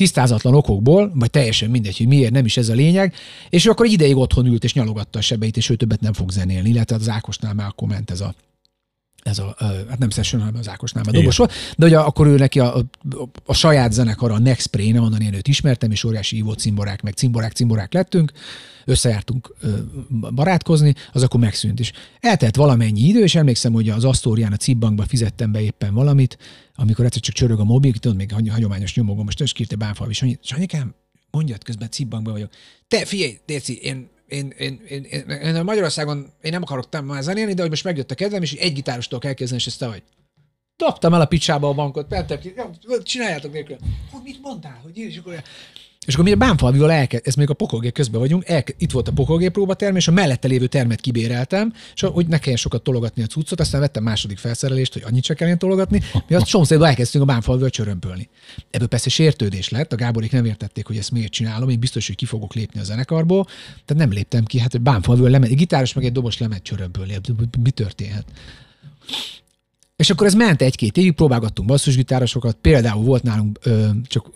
[0.00, 3.14] Tisztázatlan okokból, vagy teljesen mindegy, hogy miért, nem is ez a lényeg,
[3.50, 6.30] és ő akkor ideig otthon ült és nyalogatta a sebeit, és ő többet nem fog
[6.30, 8.34] zenélni, illetve az Ákosnál már akkor ment ez a
[9.22, 9.54] ez a,
[9.88, 12.76] hát nem session, hanem az Ákosnál már dobos volt, de ugye akkor ő neki a,
[12.76, 12.84] a,
[13.44, 17.12] a saját zenekara, a Next Brain, onnan én őt ismertem, és óriási ívó cimborák, meg
[17.12, 18.32] cimborák, cimborák lettünk,
[18.84, 19.54] összejártunk
[20.34, 21.80] barátkozni, az akkor megszűnt.
[21.80, 26.38] És eltelt valamennyi idő, és emlékszem, hogy az Asztórián a Cibbankba fizettem be éppen valamit,
[26.74, 30.12] amikor egyszer csak csörög a mobil, tudod, még hagy- hagyományos nyomogom, most is kérte Bánfalvi,
[30.12, 30.94] Sanyi, Sanyikám,
[31.30, 32.50] mondjad közben Cibbankba vagyok.
[32.88, 37.54] Te figyelj, Déci, én én, én, én, én, én, Magyarországon én nem akarok már zenélni,
[37.54, 40.02] de hogy most megjött a kedvem, és egy gitárostól kell kezdeni, és ez te vagy.
[40.76, 42.14] Dobtam el a picsába a bankot,
[42.88, 43.76] "Jó, csináljátok nélkül.
[44.10, 44.80] Hogy mit mondtál?
[44.82, 45.42] Hogy és akkor,
[46.10, 49.08] és akkor mi a bánfalvival elkezd, ez még a pokolgép közben vagyunk, el, itt volt
[49.08, 53.22] a pokolgép próbaterm, és a mellette lévő termet kibéreltem, és hogy ne kelljen sokat tologatni
[53.22, 57.24] a cuccot, aztán vettem második felszerelést, hogy annyit se kelljen tologatni, mi azt csomszédban elkezdtünk
[57.24, 58.28] a bánfalvival csörömpölni.
[58.70, 62.16] Ebből persze sértődés lett, a Gáborék nem értették, hogy ezt miért csinálom, én biztos, hogy
[62.16, 63.44] ki fogok lépni a zenekarból,
[63.84, 67.16] tehát nem léptem ki, hát egy bánfalvival lemegy, egy gitáros meg egy dobos lemegy csörömpölni,
[67.62, 68.24] mi történhet?
[69.96, 74.30] És akkor ez ment egy-két évig, próbálgattunk basszusgitárosokat, például volt nálunk ö, csak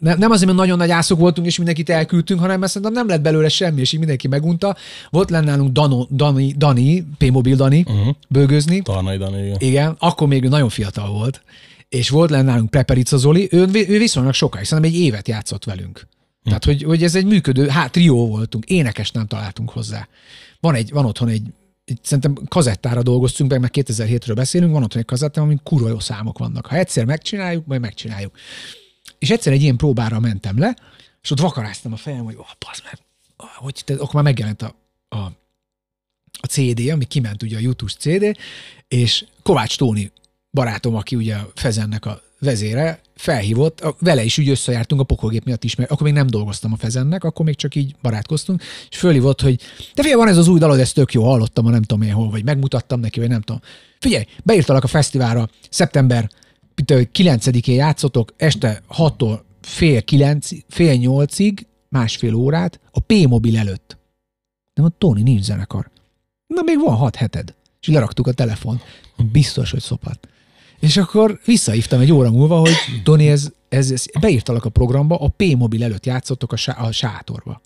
[0.00, 3.08] ne- nem azért, mert nagyon nagy ászok voltunk, és mindenkit elküldtünk, hanem mert szerintem nem
[3.08, 4.76] lett belőle semmi, és így mindenki megunta.
[5.10, 8.14] Volt lenne nálunk Dano, Dani, Dani, P-mobil Dani, uh-huh.
[8.28, 8.82] bőgőzni.
[8.82, 9.56] Tarnai Dani, igen.
[9.58, 11.42] Igen, akkor még ő nagyon fiatal volt.
[11.88, 16.06] És volt lenne nálunk Preperica Zoli, ő, ő viszonylag sokáig, szerintem egy évet játszott velünk.
[16.44, 20.08] Tehát, hogy, hogy ez egy működő, hát trió voltunk, énekes nem találtunk hozzá.
[20.60, 21.42] Van, egy, van otthon egy,
[22.02, 26.66] szerintem kazettára dolgoztunk meg 2007-ről beszélünk, van otthon egy kazettám, amin kurva jó számok vannak.
[26.66, 28.32] Ha egyszer megcsináljuk, majd megcsináljuk.
[29.18, 30.76] És egyszer egy ilyen próbára mentem le,
[31.22, 32.98] és ott vakaráztam a fejem, hogy oh, bazd meg,
[33.36, 34.74] ah, hogy te, akkor már megjelent a,
[35.08, 35.16] a,
[36.40, 38.36] a CD, ami kiment ugye a YouTube CD,
[38.88, 40.12] és Kovács Tóni
[40.50, 45.64] barátom, aki ugye Fezennek a vezére, felhívott, a- vele is úgy összejártunk a pokolgép miatt
[45.64, 49.40] is, mert akkor még nem dolgoztam a Fezennek, akkor még csak így barátkoztunk, és fölhívott,
[49.40, 49.56] hogy
[49.94, 52.12] te figyelj, van ez az új dalod, ez tök jó, hallottam, a nem tudom én
[52.12, 53.60] hol, vagy megmutattam neki, vagy nem tudom.
[53.98, 56.30] Figyelj, beírtalak a fesztiválra, szeptember
[56.86, 63.98] 9-én játszotok, este 6-tól fél, 9, fél 8-ig, másfél órát, a P-mobil előtt.
[64.74, 65.90] De mondta, Tóni, nincs zenekar.
[66.46, 67.54] Na, még van hat heted.
[67.80, 68.80] És leraktuk a telefon.
[69.32, 70.28] Biztos, hogy szopat.
[70.80, 75.28] És akkor visszahívtam egy óra múlva, hogy Tony, ez, ez, ez beírtalak a programba, a
[75.28, 77.60] P-mobil előtt játszottok a, sá, a sátorba.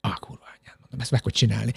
[0.00, 0.35] Ah,
[0.96, 1.72] mondom, ezt meg hogy csinálni.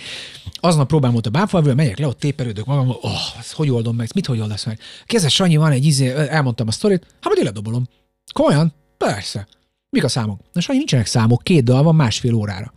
[0.54, 4.06] Aznap próbálom ott a bánfalvőre, megyek le, ott téperődök magam, oh, ezt hogy oldom meg,
[4.06, 4.80] ezt mit hogy oldasz meg?
[5.06, 7.88] Kézes Sanyi, van egy izé, elmondtam a sztorit, hát majd én ledobolom.
[8.34, 8.74] Komolyan?
[8.98, 9.48] Persze.
[9.90, 10.40] Mik a számok?
[10.54, 12.74] Na Sanyi, nincsenek számok, két dal van másfél órára.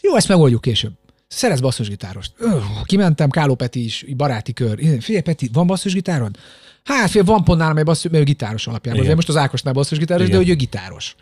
[0.00, 0.92] Jó, ezt megoldjuk később.
[1.28, 2.32] Szeretsz basszusgitárost?
[2.36, 4.78] Öh, kimentem, Káló Peti is, baráti kör.
[4.78, 6.36] Figyelj, Peti, van basszusgitárod?
[6.84, 8.94] Hát, fél, van pont nálam egy basszus, mert ő gitáros alapján.
[8.94, 9.06] Igen.
[9.06, 11.16] Ugye most az Ákosnál basszusgitáros, de hogy ő gitáros.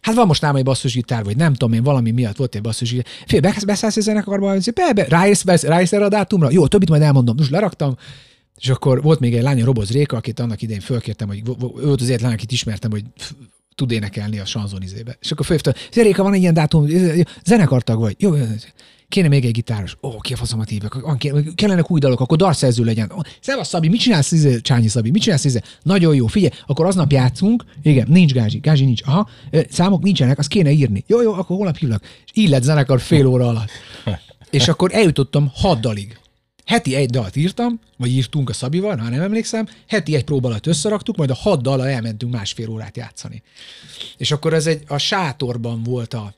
[0.00, 3.12] Hát van most nálam egy basszusgitár, vagy nem tudom én, valami miatt volt egy basszusgitár.
[3.26, 6.50] Fél, be- beszállsz a zenekarba, be, be, be, ráérsz erre a dátumra?
[6.50, 7.36] Jó, többit majd elmondom.
[7.36, 7.96] Most leraktam,
[8.56, 12.06] és akkor volt még egy lány, Roboz Réka, akit annak idején fölkértem, hogy volt az
[12.06, 13.04] egyetlen, akit ismertem, hogy
[13.74, 15.16] tud énekelni a sanzon izébe.
[15.20, 16.86] És akkor fölhívta, Réka, van egy ilyen dátum,
[17.44, 18.14] zenekartag vagy.
[18.18, 18.34] Jó.
[19.10, 19.96] Kéne még egy gitáros.
[20.02, 20.68] Ó, ki a faszomat
[21.18, 23.12] ké- kellenek új dalok, akkor darszerző legyen.
[23.40, 25.60] Szevasz, Szabi, mit csinálsz, izé, Csányi Szabi, mit csinálsz, izé?
[25.82, 29.28] Nagyon jó, figyelj, akkor aznap játszunk, igen, nincs gázsi, gázsi nincs, aha,
[29.70, 31.04] számok nincsenek, azt kéne írni.
[31.06, 32.02] Jó, jó, akkor holnap hívlak.
[32.24, 33.70] És így lett zenekar fél óra alatt.
[34.50, 36.18] És akkor eljutottam hat dalig.
[36.64, 40.66] Heti egy dalt írtam, vagy írtunk a Szabival, ha nem emlékszem, heti egy próba alatt
[40.66, 43.42] összeraktuk, majd a hat dala elmentünk másfél órát játszani.
[44.16, 46.34] És akkor ez egy, a sátorban volt a,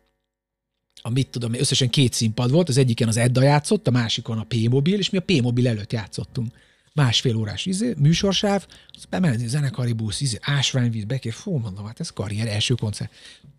[1.03, 4.47] a mit tudom, összesen két színpad volt, az egyiken az Edda játszott, a másikon a
[4.49, 6.53] P-mobil, és mi a P-mobil előtt játszottunk.
[6.95, 12.11] Másfél órás izé, műsorsáv, az bement, zenekari busz, izé, ásványvíz, bekér, fú, mondom, hát ez
[12.11, 13.11] karrier, első koncert.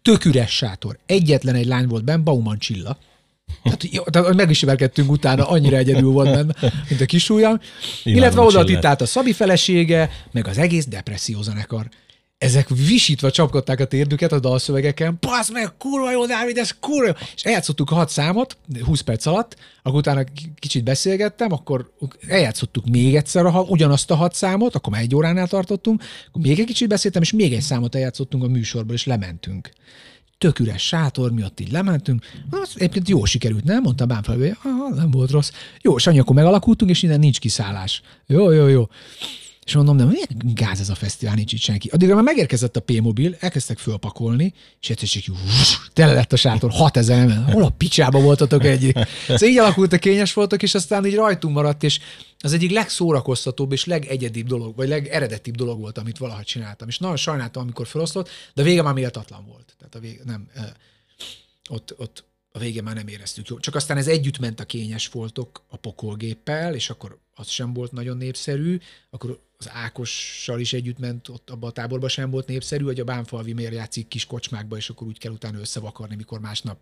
[0.01, 0.97] Tök üres sátor.
[1.05, 2.97] Egyetlen egy lány volt benne, Bauman Csilla.
[3.63, 7.59] Tehát, jó, tehát megismerkedtünk utána, annyira egyedül volt benne, mint a kisúlyam.
[8.03, 11.89] Illetve oda titált a Szabi felesége, meg az egész depresszió zenekar.
[12.43, 15.17] Ezek visítva csapkodták a térdüket a dalszövegeken.
[15.19, 17.13] Basz meg, kurva jó, Dávid, ez kurva jó.
[17.35, 20.23] És eljátszottuk a hat számot, 20 perc alatt, akkor utána
[20.59, 21.91] kicsit beszélgettem, akkor
[22.27, 26.59] eljátszottuk még egyszer a, ugyanazt a hat számot, akkor már egy óránál tartottunk, akkor még
[26.59, 29.69] egy kicsit beszéltem, és még egy számot eljátszottunk a műsorból, és lementünk
[30.37, 32.25] tök üres sátor miatt így lementünk.
[32.49, 33.81] Az egyébként jó sikerült, nem?
[33.81, 35.51] Mondta Bánfel, hogy "Aha, nem volt rossz.
[35.81, 38.01] Jó, Sanyi, akkor megalakultunk, és innen nincs kiszállás.
[38.27, 38.87] Jó, jó, jó.
[39.65, 41.89] És mondom, nem, milyen gáz ez a fesztivál, nincs itt senki.
[41.89, 45.35] Addigra már megérkezett a P-mobil, elkezdtek fölpakolni, és egyszer csak
[45.93, 47.53] tele lett a sátor, 6000 ember.
[47.53, 48.97] Hol a picsába voltatok egyik?
[49.27, 51.99] Szóval így alakult a kényes voltak, és aztán így rajtunk maradt, és
[52.39, 56.87] az egyik legszórakoztatóbb és legegyedibb dolog, vagy legeredetibb dolog volt, amit valaha csináltam.
[56.87, 59.75] És nagyon sajnáltam, amikor felosztott, de a vége már méltatlan volt.
[59.77, 60.47] Tehát a vége, nem,
[61.69, 62.23] ott, ott
[62.55, 63.59] a vége már nem éreztük jó.
[63.59, 67.91] Csak aztán ez együtt ment a kényes foltok a pokolgéppel, és akkor az sem volt
[67.91, 72.83] nagyon népszerű, akkor az Ákossal is együtt ment, ott abban a táborban sem volt népszerű,
[72.83, 76.77] hogy a Bánfalvi miért játszik kis kocsmákba, és akkor úgy kell utána összevakarni, mikor másnap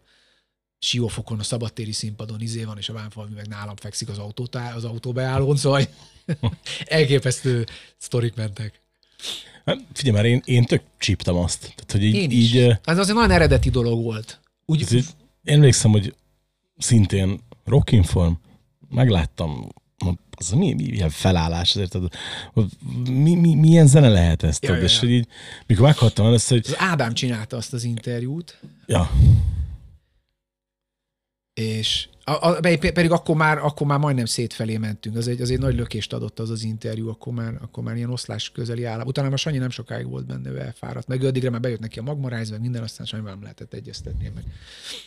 [0.80, 4.84] siófokon a szabadtéri színpadon izé van, és a Bánfalvi meg nálam fekszik az, autótá, az
[4.84, 5.88] autóbeállón, szóval
[6.86, 7.65] elképesztő
[7.98, 8.82] sztorik mentek.
[9.65, 11.60] Hát, Figyelj már, én, én tök csíptem azt.
[11.60, 12.54] Tehát, hogy így, Én is.
[12.54, 14.39] így Ez azért nagyon eredeti dolog volt.
[14.65, 15.04] Úgy, ez én
[15.44, 16.15] emlékszem, hogy
[16.78, 18.34] szintén Rockinform,
[18.89, 19.70] megláttam,
[20.41, 22.13] az mi, mi ilyen felállás, ezért, tudod,
[23.10, 24.99] mi, mi, milyen zene lehet ez, tudod, ja, és ja.
[24.99, 25.27] hogy így,
[25.67, 29.10] mikor meghattam először, hogy az Ádám csinálta azt az interjút, ja,
[31.54, 35.15] és a, a, pe- pedig akkor már, akkor már majdnem szétfelé mentünk.
[35.15, 38.12] Az egy, az egy nagy lökést adott az az interjú, akkor már, akkor már ilyen
[38.12, 39.08] oszlás közeli állam.
[39.08, 41.08] Utána már Sanyi nem sokáig volt benne, ő elfáradt.
[41.08, 44.32] Meg addigra már bejött neki a magmaráz, meg minden, aztán Sanyival nem lehetett egyeztetni.
[44.36, 44.43] Meg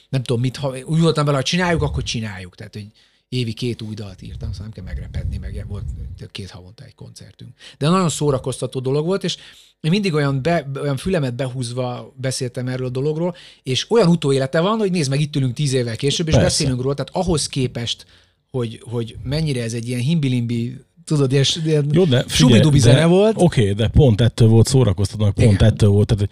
[0.09, 2.55] nem tudom mit, ha úgy voltam vele, ha csináljuk, akkor csináljuk.
[2.55, 2.87] Tehát, hogy
[3.35, 5.85] évi két új dalt írtam, szóval nem kell megrepedni, meg volt
[6.31, 7.51] két havonta egy koncertünk.
[7.79, 9.37] De nagyon szórakoztató dolog volt, és
[9.81, 14.79] én mindig olyan, be, olyan fülemet behúzva beszéltem erről a dologról, és olyan utóélete van,
[14.79, 16.49] hogy nézd meg, itt ülünk tíz évvel később, és Persze.
[16.49, 18.07] beszélünk róla, tehát ahhoz képest,
[18.51, 23.07] hogy, hogy mennyire ez egy ilyen himbilimbi, tudod, ilyen, ilyen Jó, de subidubi de- zene
[23.07, 23.35] volt.
[23.37, 25.65] Oké, okay, de pont ettől volt szórakoztató, pont Igen.
[25.65, 26.29] ettől volt, tehát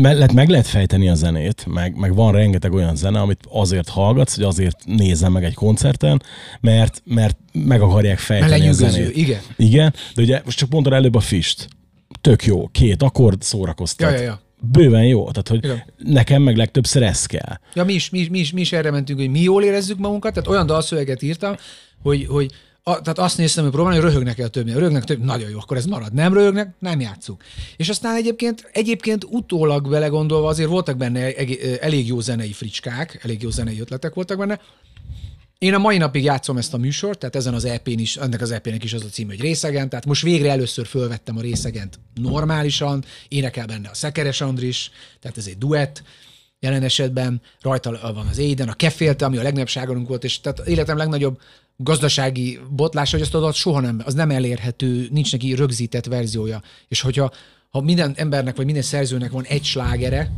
[0.00, 4.34] mellett meg lehet fejteni a zenét, meg, meg van rengeteg olyan zene, amit azért hallgatsz,
[4.34, 6.22] hogy azért nézem meg egy koncerten,
[6.60, 9.16] mert, mert meg akarják Mert fejteni a zenét.
[9.16, 9.40] igen.
[9.56, 11.68] Igen, de ugye most csak mondtad előbb a fist.
[12.20, 14.10] Tök jó, két akkord szórakoztat.
[14.10, 14.40] Ja, ja, ja.
[14.60, 15.82] Bőven jó, tehát hogy Igen.
[15.98, 17.58] nekem meg legtöbbször ez kell.
[17.74, 19.98] Ja, mi is, mi, is- mi, is, mi is erre mentünk, hogy mi jól érezzük
[19.98, 21.54] magunkat, tehát olyan dalszöveget írtam,
[22.02, 22.50] hogy, hogy
[22.88, 24.78] a, tehát azt néztem, hogy próbálni, hogy röhögnek el többnyire.
[24.78, 26.12] Röhögnek több, nagyon jó, akkor ez marad.
[26.12, 27.42] Nem röhögnek, nem játszunk.
[27.76, 31.34] És aztán egyébként, egyébként utólag belegondolva azért voltak benne
[31.80, 34.60] elég jó zenei fricskák, elég jó zenei ötletek voltak benne.
[35.58, 38.50] Én a mai napig játszom ezt a műsort, tehát ezen az EP-n is, ennek az
[38.50, 43.04] EP-nek is az a cím, hogy részegen, tehát most végre először fölvettem a részegent normálisan,
[43.28, 46.02] énekel benne a Szekeres Andris, tehát ez egy duett,
[46.60, 50.66] jelen esetben rajta van az Éden, a Kefélte, ami a legnagyobb ságolunk volt, és tehát
[50.66, 51.40] életem legnagyobb
[51.80, 56.62] gazdasági botlása, hogy azt tudod, soha nem, az nem elérhető, nincs neki rögzített verziója.
[56.88, 57.32] És hogyha
[57.70, 60.30] ha minden embernek, vagy minden szerzőnek van egy slágere,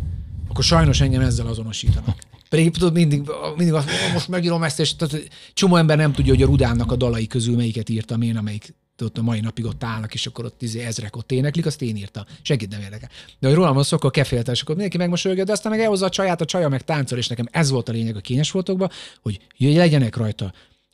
[0.48, 2.18] akkor sajnos engem ezzel azonosítanak.
[2.48, 6.35] Pedig tudod, mindig, mindig azt, "Ó, most megírom ezt, és tehát, csomó ember nem tudja,
[6.35, 9.85] hogy a Rudánnak a dalai közül melyiket írtam én, amelyik ott a mai napig ott
[9.85, 12.24] állnak, és akkor ott izé ezrek ott éneklik, azt én írtam.
[12.42, 13.09] Senkit nem érdekel.
[13.38, 16.07] De hogy rólam van szó, akkor keféltel, és akkor mindenki megmosolyogja, de aztán meg elhozza
[16.07, 18.90] a csaját, a csaja meg táncol, és nekem ez volt a lényeg a kényes fotokban,
[19.22, 20.53] hogy legyenek rajta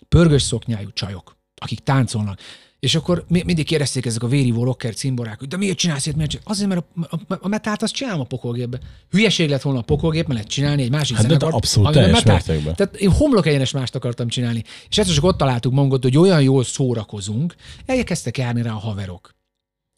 [0.08, 2.40] pörgős szoknyájú csajok, akik táncolnak.
[2.80, 6.16] És akkor mi- mindig kérdezték ezek a vérivó rocker cimborák, hogy de miért csinálsz ilyet,
[6.16, 6.50] miért csinálsz?
[6.50, 8.78] Azért, mert a, a, a metált azt csinálom a pokolgépbe.
[9.10, 12.22] Hülyeség lett volna a pokolgép, mert lehet csinálni egy másik Hát de zenekart, abszolút teljes
[12.22, 12.74] mértékben.
[12.74, 14.64] Tehát én homlok egyenes mást akartam csinálni.
[14.88, 17.54] És egyszer csak ott találtuk magunkat, hogy olyan jól szórakozunk,
[17.86, 19.34] elkezdtek járni rá a haverok.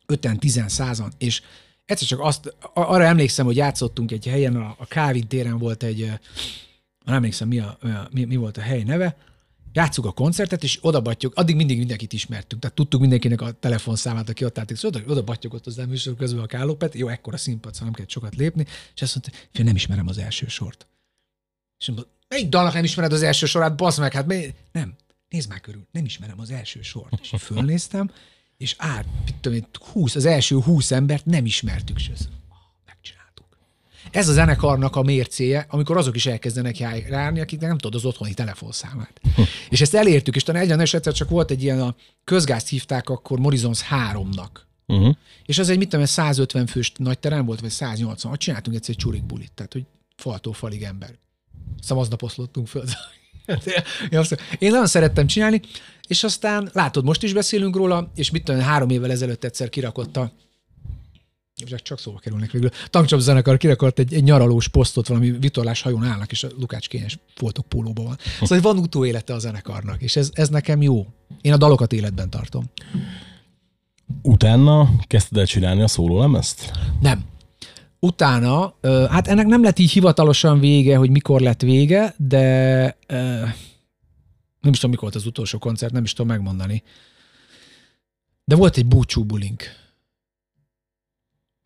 [0.07, 1.43] Öten, tizen, százan, és
[1.85, 6.13] egyszer csak azt, arra emlékszem, hogy játszottunk egy helyen, a, a Kávin téren volt egy,
[7.05, 7.79] nem emlékszem, mi, a,
[8.11, 9.17] mi, mi volt a hely neve,
[9.79, 14.29] játsszuk a koncertet, és oda battyog, addig mindig mindenkit ismertünk, tehát tudtuk mindenkinek a telefonszámát,
[14.29, 17.37] aki ott állt, és oda, oda battyog ott az műsor közben a Kálópet, jó, ekkora
[17.37, 20.87] színpad, szóval nem kellett sokat lépni, és azt mondta, hogy nem ismerem az első sort.
[21.79, 24.55] És mondom, melyik dalnak nem ismered az első sorát, basz meg, hát mely...
[24.73, 24.95] nem,
[25.29, 27.19] nézd már körül, nem ismerem az első sort.
[27.23, 28.11] És fölnéztem,
[28.57, 29.07] és át,
[29.41, 32.48] tudom én, 20, az első 20 embert nem ismertük, megcsináltuk.
[34.11, 38.05] Ez a zenekarnak a mércéje, amikor azok is elkezdenek jár- járni, akiknek nem tudod az
[38.05, 39.21] otthoni telefonszámát.
[39.71, 41.95] és ezt elértük, és talán egyen esetleg csak volt egy ilyen, a
[42.25, 44.51] közgázt hívták akkor Morizons 3-nak.
[44.87, 45.15] Uh-huh.
[45.45, 48.77] És az egy, mit tudom, én, 150 fős nagy terem volt, vagy 180, ott csináltunk
[48.77, 49.85] egyszer egy csurik bulit, tehát hogy
[50.17, 51.19] faltól falig ember.
[51.81, 52.85] Aztán aznap oszlottunk föl.
[54.59, 55.61] Én nagyon szerettem csinálni,
[56.07, 60.17] és aztán látod, most is beszélünk róla, és mit tudom, három évvel ezelőtt egyszer kirakott
[60.17, 60.33] a
[61.67, 62.71] csak, csak szóba kerülnek végül.
[62.91, 67.19] Tankcsap zenekar kirakott egy, egy nyaralós posztot, valami vitorlás hajón állnak, és a Lukács kényes
[67.35, 68.17] foltok pólóban van.
[68.41, 71.07] Szóval van utóélete a zenekarnak, és ez, ez nekem jó.
[71.41, 72.65] Én a dalokat életben tartom.
[74.23, 76.71] Utána kezdted el csinálni a szólólemezt?
[77.01, 77.25] Nem.
[78.01, 78.75] Utána,
[79.09, 82.97] hát ennek nem lett így hivatalosan vége, hogy mikor lett vége, de
[84.61, 86.83] nem is tudom, mikor volt az utolsó koncert, nem is tudom megmondani.
[88.45, 89.63] De volt egy búcsú bulink.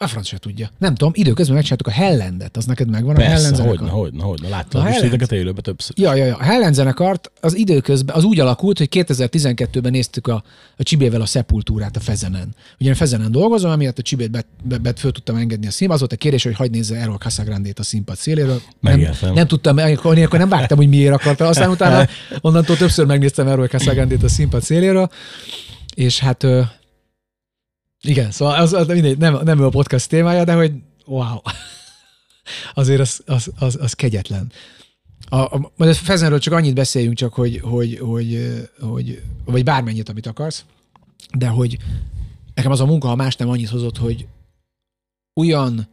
[0.02, 0.70] A franc se tudja.
[0.78, 3.76] Nem tudom, időközben megcsináltuk a Hellendet, az neked megvan a Hellen Persze, zenekar?
[3.76, 4.48] hogyne, hogyne, hogyne.
[4.48, 5.00] Láttam Hellent.
[5.00, 5.98] listéteket élőben többször.
[5.98, 6.36] Ja, ja, ja.
[6.36, 10.44] A Hellen zenekart az időközben, az úgy alakult, hogy 2012-ben néztük a,
[10.76, 12.54] a Csibével a Sepultúrát a Fezenen.
[12.80, 15.94] Ugye én Fezenen dolgozom, amiatt a Csibét bet, bet, bet, föl tudtam engedni a színpad.
[15.94, 18.60] Az volt a kérés, hogy hagyd nézze Errol Casagrandét a színpad széléről.
[18.80, 19.34] Nem, Megértem.
[19.34, 21.46] nem tudtam, akkor, akkor nem vártam, hogy miért akarta.
[21.46, 22.08] Aztán utána
[22.40, 25.10] onnantól többször megnéztem Errol Casagrandét a színpad széléről,
[25.94, 26.46] és hát
[28.02, 30.72] igen, szóval az, az mindegy, nem, nem ő a podcast témája, de hogy
[31.06, 31.38] wow.
[32.74, 34.52] Azért az, az, az, az kegyetlen.
[35.28, 40.26] A, a, a Fezenről csak annyit beszéljünk csak, hogy, hogy, hogy, hogy, vagy bármennyit, amit
[40.26, 40.64] akarsz,
[41.38, 41.78] de hogy
[42.54, 44.26] nekem az a munka, ha más nem annyit hozott, hogy
[45.34, 45.88] olyan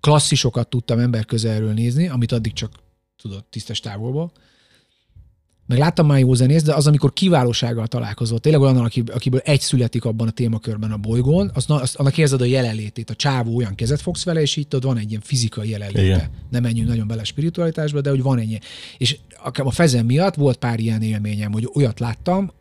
[0.00, 2.72] klasszisokat tudtam ember közelről nézni, amit addig csak
[3.16, 4.32] tudod, tisztes távolból,
[5.70, 9.60] meg láttam már jó zenész, de az, amikor kiválósággal találkozott, tényleg olyan, aki, akiből egy
[9.60, 13.74] születik abban a témakörben a bolygón, az, az, annak érzed a jelenlétét, a csávó olyan
[13.74, 16.02] kezet fogsz vele, és így tudod, van egy ilyen fizikai jelenléte.
[16.02, 16.30] Igen.
[16.50, 18.60] Nem menjünk nagyon bele a spiritualitásba, de hogy van ilyen.
[18.98, 22.52] És a fezem miatt volt pár ilyen élményem, hogy olyat láttam,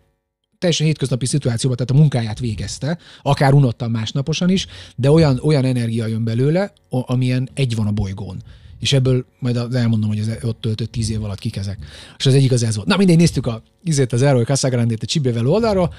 [0.58, 6.06] teljesen hétköznapi szituációban, tehát a munkáját végezte, akár unottam másnaposan is, de olyan, olyan energia
[6.06, 8.42] jön belőle, amilyen egy van a bolygón.
[8.80, 11.78] És ebből majd elmondom, hogy az ott töltött tíz év alatt kik ezek.
[12.18, 12.88] És az egyik az ez volt.
[12.88, 15.94] Na mindegy, néztük a, izét az Errol Casagrandét a Csibével oldalról.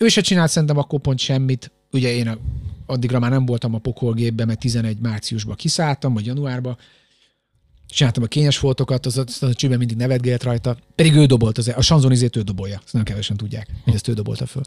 [0.00, 1.70] Ő se csinált szerintem akkor pont semmit.
[1.90, 2.38] Ugye én
[2.86, 6.76] addigra már nem voltam a pokolgépben, mert 11 márciusban kiszálltam, vagy januárban.
[7.88, 10.76] Csináltam a kényes foltokat, az, az a Csibe mindig nevetgélt rajta.
[10.94, 12.80] Pedig ő dobolt, az, a sanzonizét ő dobolja.
[12.84, 14.62] Ezt nem kevesen tudják, hogy ezt ő dobolta föl.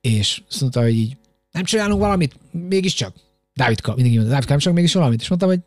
[0.00, 1.16] És azt mondta, hogy így,
[1.50, 3.14] nem csinálunk valamit, mégiscsak.
[3.54, 5.20] Dávidka, mindig mondta, Dávidka, nem csak mégis valamit.
[5.20, 5.60] És mondtam, hogy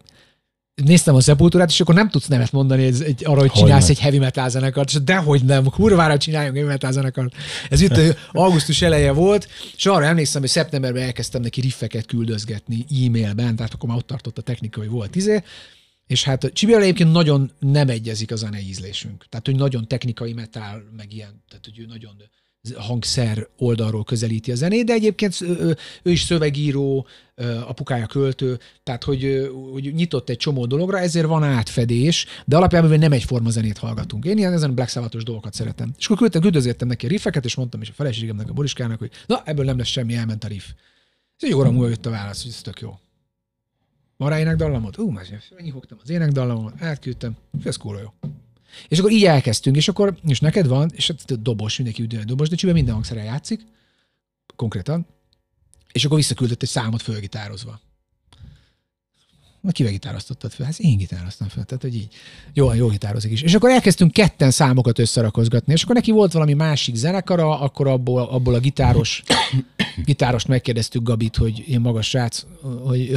[0.84, 3.66] néztem a szepultúrát, és akkor nem tudsz nemet mondani egy, egy, arra, hogy Hogyne.
[3.66, 7.36] csinálsz egy heavy metal zenekart, és dehogy nem, kurvára csináljunk heavy metal zenekart.
[7.70, 13.56] Ez itt augusztus eleje volt, és arra emlékszem, hogy szeptemberben elkezdtem neki riffeket küldözgetni e-mailben,
[13.56, 15.44] tehát akkor már ott tartott a technika, hogy volt izé,
[16.08, 19.26] és hát Csibével egyébként nagyon nem egyezik a zene ízlésünk.
[19.30, 22.16] Tehát, hogy nagyon technikai metal, meg ilyen, tehát, hogy ő nagyon
[22.76, 27.08] hangszer oldalról közelíti a zenét, de egyébként ő, ő is szövegíró,
[27.66, 33.12] apukája költő, tehát hogy, hogy nyitott egy csomó dologra, ezért van átfedés, de alapjában nem
[33.12, 34.26] egyforma zenét hallgatunk.
[34.26, 35.94] Én ilyen ezen Black Sabbath-os dolgokat szeretem.
[35.98, 39.12] És akkor küldtem, küldözgettem neki a riffeket, és mondtam is a feleségemnek, a Boriskának, hogy
[39.26, 40.66] na, ebből nem lesz semmi, elment a riff.
[41.38, 43.00] Ez egy óra múlva jött a válasz, hogy ez tök jó.
[44.18, 44.98] Van rá énekdallamot?
[44.98, 45.26] Ú, már
[45.62, 48.30] nyihogtam az énekdallamot, átküldtem, ez kurva jó.
[48.88, 52.50] És akkor így elkezdtünk, és akkor, és neked van, és hát dobos, mindenki üdülő dobos,
[52.50, 53.62] de csibe minden hangszerrel játszik,
[54.56, 55.08] konkrétan,
[55.92, 57.80] és akkor visszaküldött egy számot fölgitározva.
[59.62, 60.66] Na, kivel gitároztattad fel?
[60.66, 62.08] Hát én gitároztam fel, tehát hogy így.
[62.54, 63.42] Jó, jó gitározik is.
[63.42, 68.22] És akkor elkezdtünk ketten számokat összerakozgatni, és akkor neki volt valami másik zenekara, akkor abból,
[68.22, 69.24] abból a gitáros,
[70.06, 72.46] gitárost megkérdeztük Gabit, hogy ilyen magas srác,
[72.84, 73.16] hogy,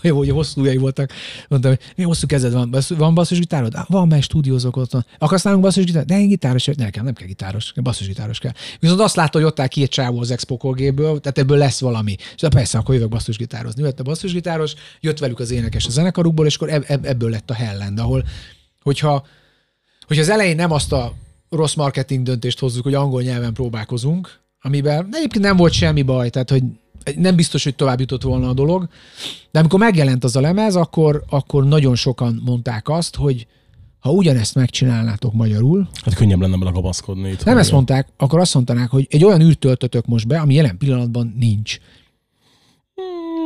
[0.00, 1.12] hogy, hogy hosszú ujjai voltak.
[1.48, 3.74] Mondtam, hogy mi hosszú kezed van, van basszusgitárod?
[3.74, 5.06] Ah, van, mert stúdiózok otthon.
[5.18, 6.04] Akarsz nálunk basszusgitár?
[6.04, 6.80] De én gitáros, vagyok.
[6.80, 8.52] nekem nem kell gitáros, basszusgitáros kell.
[8.80, 12.16] Viszont azt látta, hogy ott áll két csávó az Expo tehát ebből lesz valami.
[12.34, 13.82] És de persze, akkor jövök basszusgitározni.
[13.82, 17.50] Jött a basszusgitáros, jött velük az énekes a zenekarukból, és akkor eb- eb- ebből lett
[17.50, 18.24] a Hellend, ahol,
[18.82, 19.26] hogyha,
[20.06, 21.12] hogyha az elején nem azt a
[21.50, 26.50] rossz marketing döntést hozzuk, hogy angol nyelven próbálkozunk, amiben egyébként nem volt semmi baj, tehát
[26.50, 26.62] hogy
[27.16, 28.88] nem biztos, hogy tovább jutott volna a dolog,
[29.50, 33.46] de amikor megjelent az a lemez, akkor, akkor nagyon sokan mondták azt, hogy
[33.98, 37.44] ha ugyanezt megcsinálnátok magyarul, Hát könnyebb lenne belekapaszkodni itt.
[37.44, 40.78] nem ezt mondták, akkor azt mondanák, hogy egy olyan űrt töltötök most be, ami jelen
[40.78, 41.78] pillanatban nincs.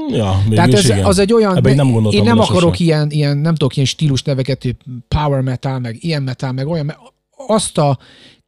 [0.08, 1.04] Ja, mégis Tehát ez, igen.
[1.04, 2.84] az egy olyan, Ebben nem gondoltam én nem akarok sose.
[2.84, 4.76] ilyen, ilyen, nem tudok ilyen stílus neveket,
[5.08, 6.98] power metal, meg ilyen metal, meg olyan, mert
[7.46, 7.98] azt a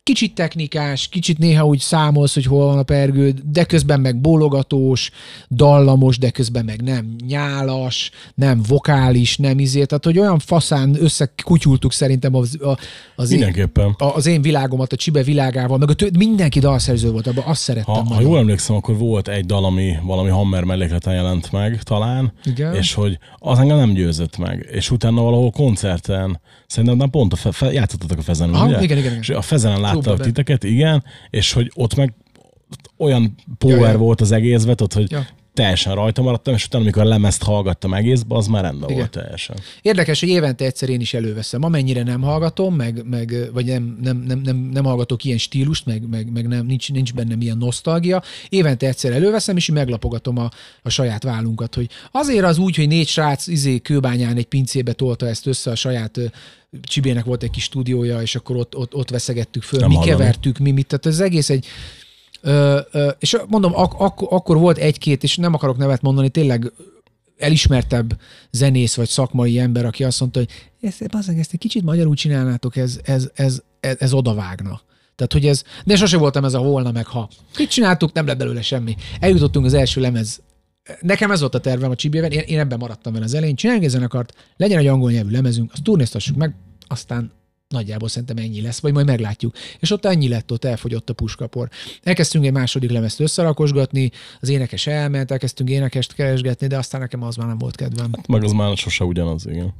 [0.03, 5.11] kicsit technikás, kicsit néha úgy számolsz, hogy hol van a pergő, de közben meg bólogatós,
[5.51, 11.93] dallamos, de közben meg nem nyálas, nem vokális, nem izé, tehát hogy olyan faszán összekutyultuk
[11.93, 12.79] szerintem az, a-
[13.17, 13.95] az, én, Mindenképpen.
[13.99, 17.61] a- az én világomat a Csibe világával, meg a tő, mindenki dalszerző volt, abban azt
[17.63, 17.95] szerettem.
[18.07, 22.33] Ha, ha jól emlékszem, akkor volt egy dal, ami valami Hammer mellékleten jelent meg talán,
[22.45, 22.75] Igen.
[22.75, 24.69] és hogy az engem nem győzött meg.
[24.73, 26.41] És utána valahol koncerten,
[26.73, 28.83] szerintem nem pont a fe, fe, játszottatok a Fezenen, ugye?
[28.83, 29.19] igen, igen, igen.
[29.21, 30.17] És a Fezenen Klubban.
[30.17, 32.15] titeket, igen, és hogy ott meg
[32.97, 33.97] olyan power Ja, ja.
[33.99, 35.27] volt az egészben, ott, hogy Ja.
[35.55, 38.99] Teljesen rajta maradtam, és utána, amikor a lemezt hallgattam egészben, az már rendben Igen.
[38.99, 39.57] volt teljesen.
[39.83, 41.63] Érdekes, hogy évente egyszer én is előveszem.
[41.63, 46.09] Amennyire nem hallgatom, meg, meg vagy nem, nem, nem, nem, nem hallgatok ilyen stílust, meg,
[46.09, 50.51] meg, meg nem, nincs, nincs bennem ilyen nosztalgia, évente egyszer előveszem, és meglapogatom a,
[50.83, 55.27] a saját vállunkat, hogy azért az úgy, hogy négy srác izé kőbányán egy pincébe tolta
[55.29, 56.19] ezt össze a saját
[56.83, 60.17] Csibének volt egy kis stúdiója, és akkor ott, ott, ott veszegettük föl, Nem mi hallani.
[60.17, 61.67] kevertük, mi mit, tehát ez egész egy,
[62.43, 66.73] Ö, ö, és mondom, ak- ak- akkor volt egy-két, és nem akarok nevet mondani, tényleg
[67.39, 68.19] elismertebb
[68.51, 70.49] zenész vagy szakmai ember, aki azt mondta, hogy
[70.81, 74.81] ezt, bazzeg, ezt egy kicsit magyarul csinálnátok, ez, ez, ez, ez, ez odavágna.
[75.15, 77.29] Tehát, hogy ez, de sose voltam ez a volna meg ha.
[77.57, 78.97] Itt csináltuk, nem lett belőle semmi.
[79.21, 80.41] Eljutottunk az első lemez.
[81.01, 83.55] Nekem ez volt a tervem a Csibében, én, én ebben maradtam vele az elején.
[83.55, 86.55] Csináljunk egy zenekart, legyen egy angol nyelvű lemezünk, azt turnéztassuk meg,
[86.87, 87.33] aztán
[87.73, 89.55] nagyjából szerintem ennyi lesz, vagy majd meglátjuk.
[89.79, 91.69] És ott ennyi lett, ott elfogyott a puskapor.
[92.03, 94.11] Elkezdtünk egy második lemezt összerakosgatni,
[94.41, 98.11] az énekes elment, elkezdtünk énekest keresgetni, de aztán nekem az már nem volt kedvem.
[98.29, 99.75] Meg az már sose ugyanaz, igen.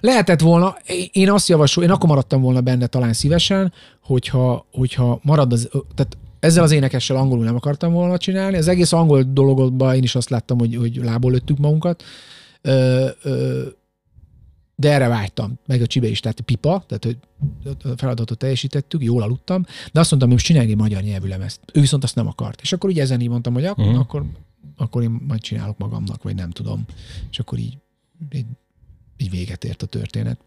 [0.00, 0.76] Lehetett volna,
[1.12, 6.16] én azt javasol, én akkor maradtam volna benne talán szívesen, hogyha, hogyha marad az, tehát
[6.40, 8.56] ezzel az énekessel angolul nem akartam volna csinálni.
[8.56, 12.02] Az egész angol dologban én is azt láttam, hogy, hogy lából lőttük magunkat.
[12.62, 13.62] Ö, ö,
[14.78, 17.18] de erre vágytam, meg a csibe is, tehát pipa, tehát hogy
[17.84, 19.62] a feladatot teljesítettük, jól aludtam,
[19.92, 21.60] de azt mondtam, hogy most csinálj egy magyar nyelvű lemezt.
[21.72, 22.60] Ő viszont azt nem akart.
[22.60, 23.94] És akkor így ezen így mondtam, hogy ak- Mhm.
[23.94, 24.24] akkor,
[24.76, 26.84] akkor én majd csinálok magamnak, vagy nem tudom.
[27.30, 27.78] És akkor így,
[28.32, 28.46] így,
[29.16, 30.40] így véget ért a történet.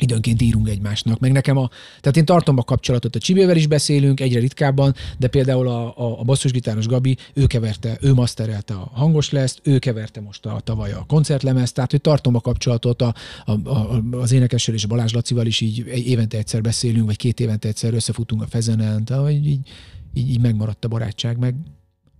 [0.00, 1.70] Időnként írunk egymásnak, meg nekem a,
[2.00, 6.20] tehát én tartom a kapcsolatot, a Csibével is beszélünk, egyre ritkábban, de például a, a,
[6.20, 10.92] a basszusgitáros Gabi, ő keverte, ő masterelte a hangos lesz, ő keverte most a tavaly
[10.92, 13.14] a koncertlemezt, tehát hogy tartom a kapcsolatot a,
[13.44, 17.40] a, a, az énekessel és a Balázs Lacival is így évente egyszer beszélünk, vagy két
[17.40, 19.68] évente egyszer összefutunk a fezenen, tehát így, így,
[20.14, 21.54] így megmaradt a barátság, meg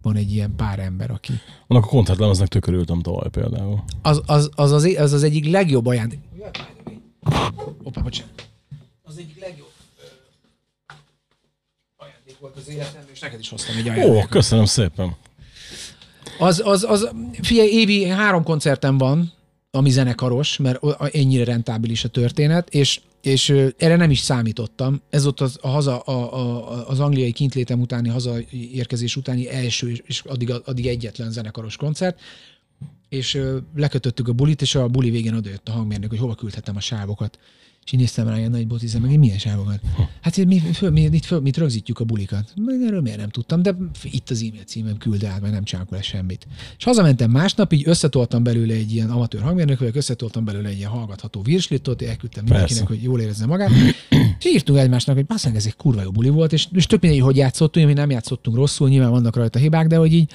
[0.02, 1.32] van egy ilyen pár ember, aki...
[1.66, 3.84] Annak a koncertlemeznek tökörültem tavaly például.
[4.02, 6.18] Az az, az, az, az, az egyik legjobb ajándék.
[7.82, 8.48] Opa, bocsánat.
[9.02, 9.72] Az egyik legjobb
[11.96, 14.28] ajándék volt az életemben, és neked is hoztam egy Ó, ajándékot.
[14.28, 15.16] köszönöm szépen.
[16.38, 17.10] Az, az, az,
[17.42, 19.32] figyelj, évi három koncertem van,
[19.70, 25.00] ami zenekaros, mert ennyire rentábilis a történet, és, és erre nem is számítottam.
[25.10, 30.02] Ez ott az, a haza, a, a, az angliai kintlétem utáni, hazaérkezés utáni első, és-
[30.06, 32.20] és addig, addig egyetlen zenekaros koncert,
[33.14, 33.40] és
[33.76, 37.38] lekötöttük a bulit, és a buli végén odajött a hangmérnök, hogy hova küldhetem a sávokat.
[37.84, 39.80] És így néztem rá ilyen nagy botizem, meg én milyen sávokat?
[40.20, 42.52] Hát mi, föl, mi, mit, föl, mit rögzítjük a bulikat?
[42.56, 45.90] Meg erről miért nem tudtam, de itt az e-mail címem küld el, meg nem csinálok
[45.90, 46.46] vele semmit.
[46.78, 50.90] És hazamentem másnap, így összetoltam belőle egy ilyen amatőr hangmérnök, vagyok, összetoltam belőle egy ilyen
[50.90, 52.94] hallgatható virslitot, elküldtem mindenkinek, Persze.
[52.94, 53.70] hogy jól érezze magát.
[54.38, 57.20] És írtunk egymásnak, hogy basszeg, ez egy kurva jó buli volt, és, és tök mindegy,
[57.20, 60.32] hogy játszottunk, mi nem játszottunk rosszul, nyilván vannak rajta hibák, de hogy így,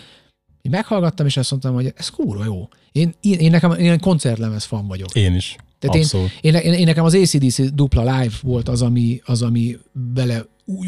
[0.61, 2.67] így meghallgattam, és azt mondtam, hogy ez kurva jó.
[2.91, 5.15] Én, én, én nekem én ilyen koncertlemez fan vagyok.
[5.15, 5.55] Én is.
[5.79, 6.29] Tehát én, Abszolút.
[6.41, 9.77] én, én, én, nekem az ACDC dupla live volt az, ami, az, ami
[10.13, 10.87] bele új,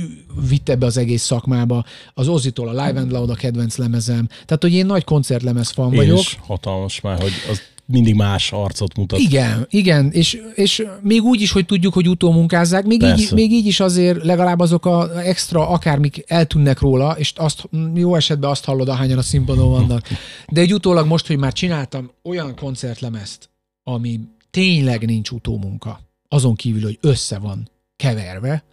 [0.49, 1.85] vitt ebbe az egész szakmába.
[2.13, 4.27] Az Ozzy-tól a Live and Loud a kedvenc lemezem.
[4.27, 7.61] Tehát, hogy én nagy koncertlemez fan Én vagyok, is hatalmas már, hogy az
[7.91, 9.19] mindig más arcot mutat.
[9.19, 13.65] Igen, igen, és, és még úgy is, hogy tudjuk, hogy utómunkázzák, még így, még így
[13.65, 18.89] is azért legalább azok a extra akármik eltűnnek róla, és azt jó esetben azt hallod,
[18.89, 20.07] ahányan a színpadon vannak.
[20.47, 23.49] De egy utólag most, hogy már csináltam olyan koncertlemezt,
[23.83, 24.19] ami
[24.51, 28.63] tényleg nincs utómunka, azon kívül, hogy össze van keverve,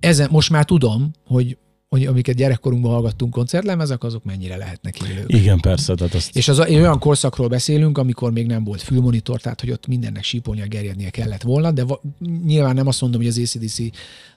[0.00, 1.56] ezen most már tudom, hogy,
[1.88, 5.32] hogy amiket gyerekkorunkban hallgattunk koncertlemezek, azok mennyire lehetnek élők.
[5.32, 5.94] Igen, persze.
[5.94, 9.86] Tehát azt, És az olyan korszakról beszélünk, amikor még nem volt fülmonitor, tehát hogy ott
[9.86, 12.02] mindennek sípolnia, gerjednie kellett volna, de va-
[12.44, 13.78] nyilván nem azt mondom, hogy az ACDC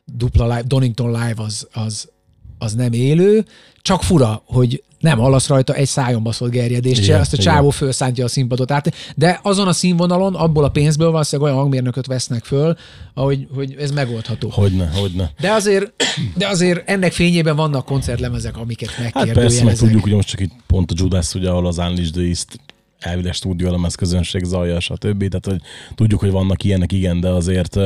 [0.06, 2.10] dupla live, Donington live az, az,
[2.60, 3.46] az nem élő,
[3.82, 7.54] csak fura, hogy nem hallasz rajta egy szájon baszott gerjedést se, Igen, azt a igen.
[7.54, 12.06] csávó felszántja a színpadot át, de azon a színvonalon, abból a pénzből valószínűleg olyan hangmérnököt
[12.06, 12.76] vesznek föl,
[13.14, 14.50] ahogy, hogy ez megoldható.
[14.50, 15.32] hogyne, hogyne.
[15.40, 15.92] De azért,
[16.36, 19.78] de azért ennek fényében vannak koncertlemezek, amiket Hát persze, meg megkérdőjelezek.
[19.78, 22.48] tudjuk, hogy most csak itt pont a Judas, ugye, ahol az Unleashed the East
[23.00, 25.28] elvileg stúdiólemez közönség zajja, stb.
[25.28, 25.62] Tehát, hogy
[25.96, 27.78] tudjuk, hogy vannak ilyenek, igen, de azért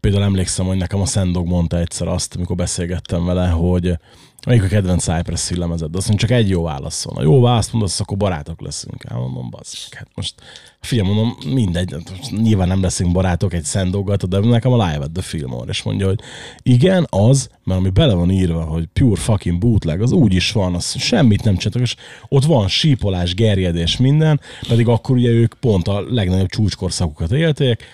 [0.00, 3.98] például emlékszem, hogy nekem a Sendog mondta egyszer azt, amikor beszélgettem vele, hogy
[4.46, 7.16] melyik a kedvenc Cypress lemezed, de azt mondja, csak egy jó válasz van.
[7.16, 9.04] A jó választ mondasz, akkor barátok leszünk.
[9.08, 10.34] Hát mondom, bazd hát most
[10.80, 15.04] figyelj, mondom, mindegy, hát most nyilván nem leszünk barátok egy Sendoggal, de nekem a Live
[15.04, 16.20] at the Fillmore, és mondja, hogy
[16.62, 20.74] igen, az, mert ami bele van írva, hogy pure fucking bootleg, az úgy is van,
[20.74, 21.96] az semmit nem csináltak, és
[22.28, 27.84] ott van sípolás, gerjedés, minden, pedig akkor ugye ők pont a legnagyobb csúcskorszakukat élték,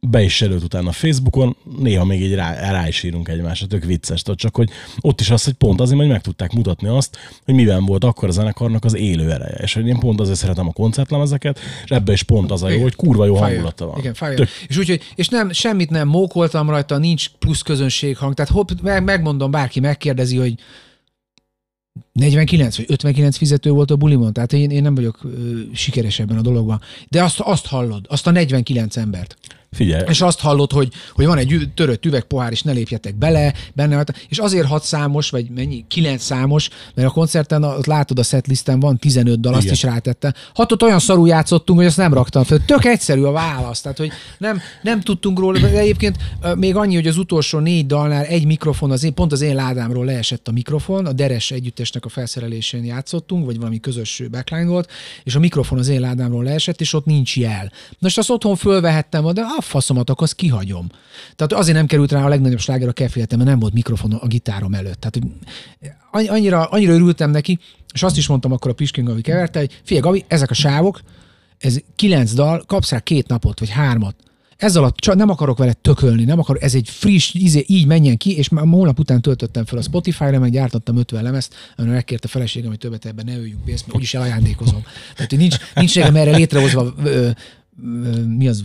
[0.00, 4.22] be is előtt utána Facebookon, néha még így rá, rá is írunk egymásra, tök vicces,
[4.22, 4.70] tudod, csak hogy
[5.00, 8.28] ott is az, hogy pont azért, hogy meg tudták mutatni azt, hogy miben volt akkor
[8.28, 9.58] a zenekarnak az élő ereje.
[9.62, 12.82] És hogy én pont azért szeretem a koncertlemezeket, és ebbe is pont az a jó,
[12.82, 13.46] hogy kurva jó Fire.
[13.46, 13.98] hangulata van.
[13.98, 14.34] Igen, fire.
[14.34, 18.34] Tök, És úgyhogy, és nem, semmit nem mókoltam rajta, nincs plusz közönséghang.
[18.34, 20.54] Tehát hopp, meg, megmondom, bárki megkérdezi, hogy
[22.12, 26.36] 49 vagy 59 fizető volt a bulimon, tehát én, én nem vagyok ö, sikeres ebben
[26.36, 26.80] a dologban.
[27.08, 29.36] De azt, azt hallod, azt a 49 embert.
[29.70, 33.94] Figyelj, És azt hallod, hogy, hogy van egy törött üvegpohár, és ne lépjetek bele, benne
[33.94, 38.22] van, és azért hat számos, vagy mennyi, kilenc számos, mert a koncerten, ott látod a
[38.22, 39.74] setlisten van 15 dal, azt Igen.
[39.74, 40.34] is rátette.
[40.54, 42.64] Hatot olyan szarul játszottunk, hogy azt nem raktam fel.
[42.64, 46.16] Tök egyszerű a válasz, tehát hogy nem, nem tudtunk róla, de egyébként
[46.54, 50.04] még annyi, hogy az utolsó négy dalnál egy mikrofon, az én, pont az én ládámról
[50.04, 54.90] leesett a mikrofon, a Deres együttesnek a felszerelésén játszottunk, vagy valami közös backline volt,
[55.24, 57.72] és a mikrofon az én ládámról leesett, és ott nincs jel.
[57.98, 60.86] Most azt otthon fölvehettem, de a faszomat, akkor azt kihagyom.
[61.36, 64.26] Tehát azért nem került rá a legnagyobb sláger a keféltem, mert nem volt mikrofon a
[64.26, 65.00] gitárom előtt.
[65.00, 65.20] Tehát
[66.10, 67.58] annyira, annyira örültem neki,
[67.92, 71.00] és azt is mondtam akkor a Piskin Gavi keverte, hogy figyelj Gavi, ezek a sávok,
[71.58, 74.14] ez kilenc dal, kapsz rá két napot, vagy hármat.
[74.56, 78.16] Ez alatt csak nem akarok vele tökölni, nem akarok, ez egy friss, izé, így menjen
[78.16, 82.26] ki, és már hónap után töltöttem fel a Spotify-ra, meg gyártottam 50 lemezt, amire megkérte
[82.26, 84.82] a feleségem, hogy többet ebben ne öljünk pénzt, mert úgyis elajándékozom.
[85.14, 87.30] Tehát, hogy nincs, nincs nekem erre létrehozva ö,
[87.82, 88.64] ö, mi az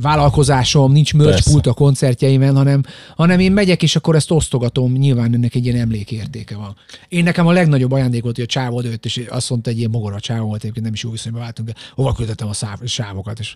[0.00, 2.82] vállalkozásom, nincs merchpult a koncertjeimen, hanem,
[3.16, 6.76] hanem én megyek, és akkor ezt osztogatom, nyilván ennek egy ilyen emlékértéke van.
[7.08, 9.90] Én nekem a legnagyobb ajándék volt, hogy a csávó odajött, és azt mondta, egy ilyen
[9.90, 13.38] mogora csávó volt, egyébként nem is jó viszonyban váltunk, de hova küldettem a száv, sávokat,
[13.38, 13.54] és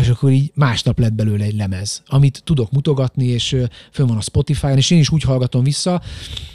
[0.00, 3.56] és akkor így másnap lett belőle egy lemez, amit tudok mutogatni, és
[3.90, 6.02] fönn van a Spotify-on, és én is úgy hallgatom vissza,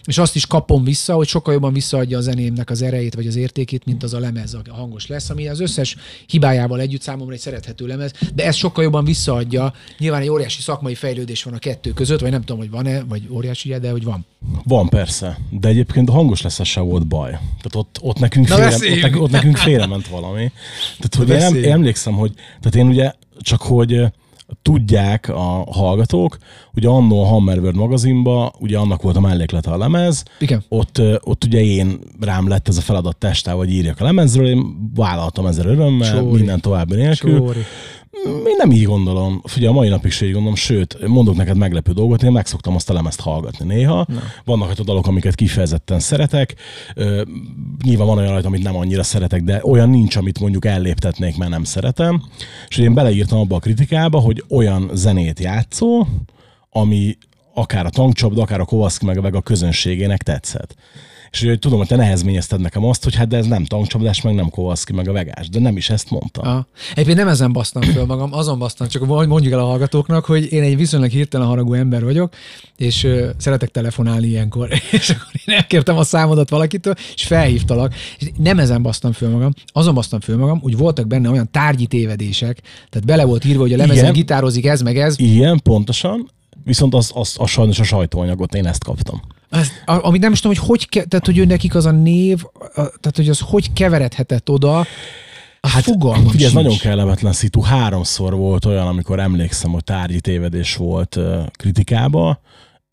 [0.06, 3.36] és azt is kapom vissza, hogy sokkal jobban visszaadja a zenémnek az erejét, vagy az
[3.36, 5.96] értékét, mint az a lemez, a hangos lesz, ami az összes
[6.28, 9.74] hibájával együtt számomra egy szerethető lemez, de ez sokkal jobban visszaadja.
[9.98, 13.28] Nyilván egy óriási szakmai fejlődés van a kettő között, vagy nem tudom, hogy van-e, vagy
[13.32, 14.26] óriási, de hogy van.
[14.64, 17.32] Van persze, de egyébként a hangos lesz se volt baj.
[17.32, 20.52] Tehát ott, ott, nekünk, Na, félre, ott, ott nekünk félrement valami.
[21.00, 24.12] Tehát hogy én emlékszem, hogy tehát én ugye csak hogy
[24.62, 26.38] tudják a hallgatók,
[26.74, 30.64] ugye annó a Hammerword magazinba, ugye annak volt a melléklete a lemez, Igen.
[30.70, 34.92] ott, ott ugye én rám lett ez a feladat testál, hogy írjak a lemezről, én
[34.96, 36.38] vállaltam ezzel örömmel, Csóri.
[36.38, 37.38] minden további nélkül.
[37.38, 37.60] Csóri.
[38.26, 39.42] Én nem így gondolom.
[39.58, 42.90] Ugye a mai napig se így gondolom, sőt, mondok neked meglepő dolgot, én megszoktam azt
[42.90, 44.06] a lemezt hallgatni néha.
[44.08, 44.22] Na.
[44.46, 46.56] Vannak olyan dalok, amiket kifejezetten szeretek.
[46.96, 47.24] Ö,
[47.84, 51.52] nyilván van olyan rajta, amit nem annyira szeretek, de olyan nincs, amit mondjuk elléptetnék, mert
[51.52, 52.24] nem szeretem.
[52.68, 56.08] És én beleírtam abba a kritikába, hogy olyan zenét játszó,
[56.70, 57.18] ami
[57.54, 60.76] akár a tankcsapda, akár a Kovaszki meg a közönségének tetszett.
[61.32, 64.36] És ugye tudom, hogy te nehezményezted nekem azt, hogy hát de ez nem tankcsapdás, meg
[64.36, 66.48] nem Kovaszki, meg a vegás, de nem is ezt mondtam.
[66.48, 66.68] Aha.
[66.92, 70.52] Egyébként nem ezen basztam föl magam, azon basztam, csak hogy mondjuk el a hallgatóknak, hogy
[70.52, 72.34] én egy viszonylag hirtelen haragú ember vagyok,
[72.78, 78.28] és ö, szeretek telefonálni ilyenkor, és akkor én elkértem a számodat valakitől, és felhívtalak, és
[78.38, 82.62] nem ezen basztam föl magam, azon basztam föl magam, hogy voltak benne olyan tárgyi tévedések,
[82.90, 84.14] tehát bele volt írva, hogy a lemezen Igen.
[84.14, 86.30] gitározik ez meg ez, Ilyen, pontosan.
[86.64, 89.22] Viszont az, az, az sajnos a sajtóanyagot én ezt kaptam.
[89.50, 91.92] Ez, a- amit nem is tudom, hogy hogy, ke, tehát hogy ő nekik az a
[91.92, 94.86] név, a, tehát hogy az hogy keveredhetett oda,
[95.62, 97.62] Hát fogalmam Figyelj, ez nagyon kellemetlen szitu.
[97.62, 101.20] Háromszor volt olyan, amikor emlékszem, hogy tárgyi tévedés volt
[101.52, 102.42] kritikába,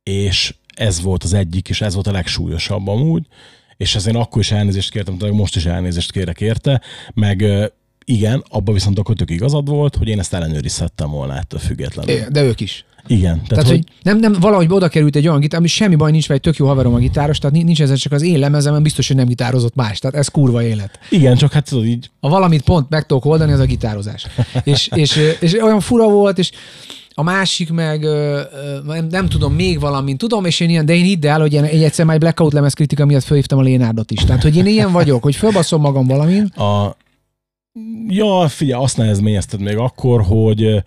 [0.02, 3.26] és ez volt az egyik, és ez volt a legsúlyosabb amúgy,
[3.76, 6.80] és ezért akkor is elnézést kértem, de most is elnézést kérek érte,
[7.14, 7.44] meg
[8.04, 12.28] igen, abban viszont akkor tök igazad volt, hogy én ezt ellenőrizhettem volna ettől függetlenül.
[12.28, 12.84] De ők is.
[13.06, 15.94] Igen, tehát, Tehát, hogy, hogy nem, nem, valahogy oda került egy olyan gitár, ami semmi
[15.94, 18.38] baj nincs, mert egy tök jó haverom a gitáros, tehát nincs ez csak az én
[18.38, 19.98] lemezemen biztos, hogy nem gitározott más.
[19.98, 20.98] Tehát ez kurva élet.
[21.10, 24.26] igen, csak hát tudod így, Ha valamit pont meg tudok oldani, az a gitározás.
[24.64, 26.50] és, és, és, olyan fura volt, és
[27.18, 30.94] a másik meg ö, ö, nem, nem tudom, még valamint tudom, és én ilyen, de
[30.94, 33.62] én hidd el, hogy én, én egyszer már egy Blackout lemez kritika miatt fölhívtam a
[33.62, 34.24] Lénárdot is.
[34.24, 36.96] Tehát, hogy én ilyen vagyok, hogy fölbaszom magam valamin, A...
[38.08, 40.82] Ja, figyelj, azt nehezményezted még akkor, hogy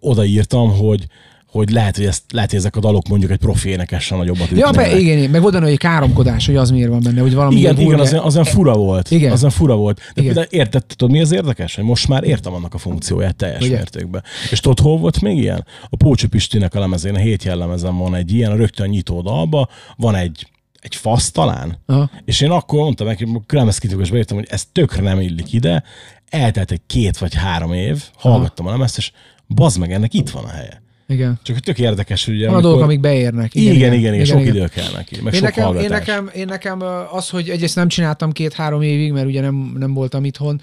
[0.00, 1.06] odaírtam, hogy
[1.50, 4.70] hogy lehet, hogy, ezt, lehet, hogy ezek a dalok mondjuk egy profi énekessel nagyobbat Ja,
[4.70, 7.34] be, igen, igen, meg volt benne, hogy egy káromkodás, hogy az miért van benne, hogy
[7.34, 9.10] valami Igen, igen, az, az olyan fura volt.
[9.10, 9.32] Igen.
[9.32, 10.00] Az olyan fura volt.
[10.14, 10.46] De Igen.
[10.50, 11.74] érted, tudod, mi az érdekes?
[11.74, 13.76] Hogy most már értem annak a funkcióját teljes Ugye?
[13.76, 14.22] mértékben.
[14.50, 15.66] És tudod, hol volt még ilyen?
[15.88, 19.68] A Pócsi Pistinek a lemezén, a hét jellemezen van egy ilyen, a rögtön nyitó dalba,
[19.96, 20.46] van egy,
[20.80, 22.10] egy fasz talán, Aha.
[22.24, 25.82] és én akkor mondtam neki, lemezkritikusba értem, hogy ez tökre nem illik ide,
[26.28, 29.12] eltelt egy két vagy három év, hallgattam a lemezt, és
[29.48, 30.82] bazd meg, ennek itt van a helye.
[31.10, 31.38] Igen.
[31.42, 33.54] Csak tök érdekes, ugye, Van a dolgok, amik beérnek.
[33.54, 36.46] igen, igen, igen, igen, sok idő kell neki, meg Én sok nekem, én, nekem, én
[36.46, 36.82] nekem
[37.12, 40.60] az, hogy egyrészt nem csináltam két-három évig, mert ugye nem, nem voltam itthon,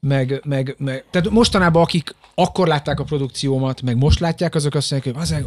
[0.00, 4.90] meg, meg, meg, tehát mostanában akik akkor látták a produkciómat, meg most látják, azok azt
[4.90, 5.44] mondják, hogy azért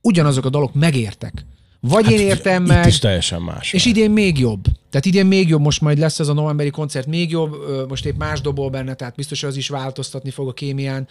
[0.00, 1.44] ugyanazok a dalok megértek.
[1.80, 3.72] Vagy hát én értem meg, is teljesen más.
[3.72, 4.64] és idén még jobb.
[4.90, 7.56] Tehát idén még jobb, most majd lesz ez a novemberi koncert még jobb,
[7.88, 11.08] most épp más dobol benne, tehát biztos hogy az is változtatni fog a kémián,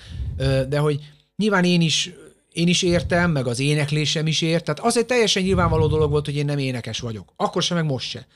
[0.70, 1.00] de hogy
[1.36, 2.12] nyilván én is
[2.52, 4.64] én is értem, meg az éneklésem is ért.
[4.64, 7.34] Tehát az egy teljesen nyilvánvaló dolog volt, hogy én nem énekes vagyok.
[7.36, 8.28] Akkor sem, meg most se.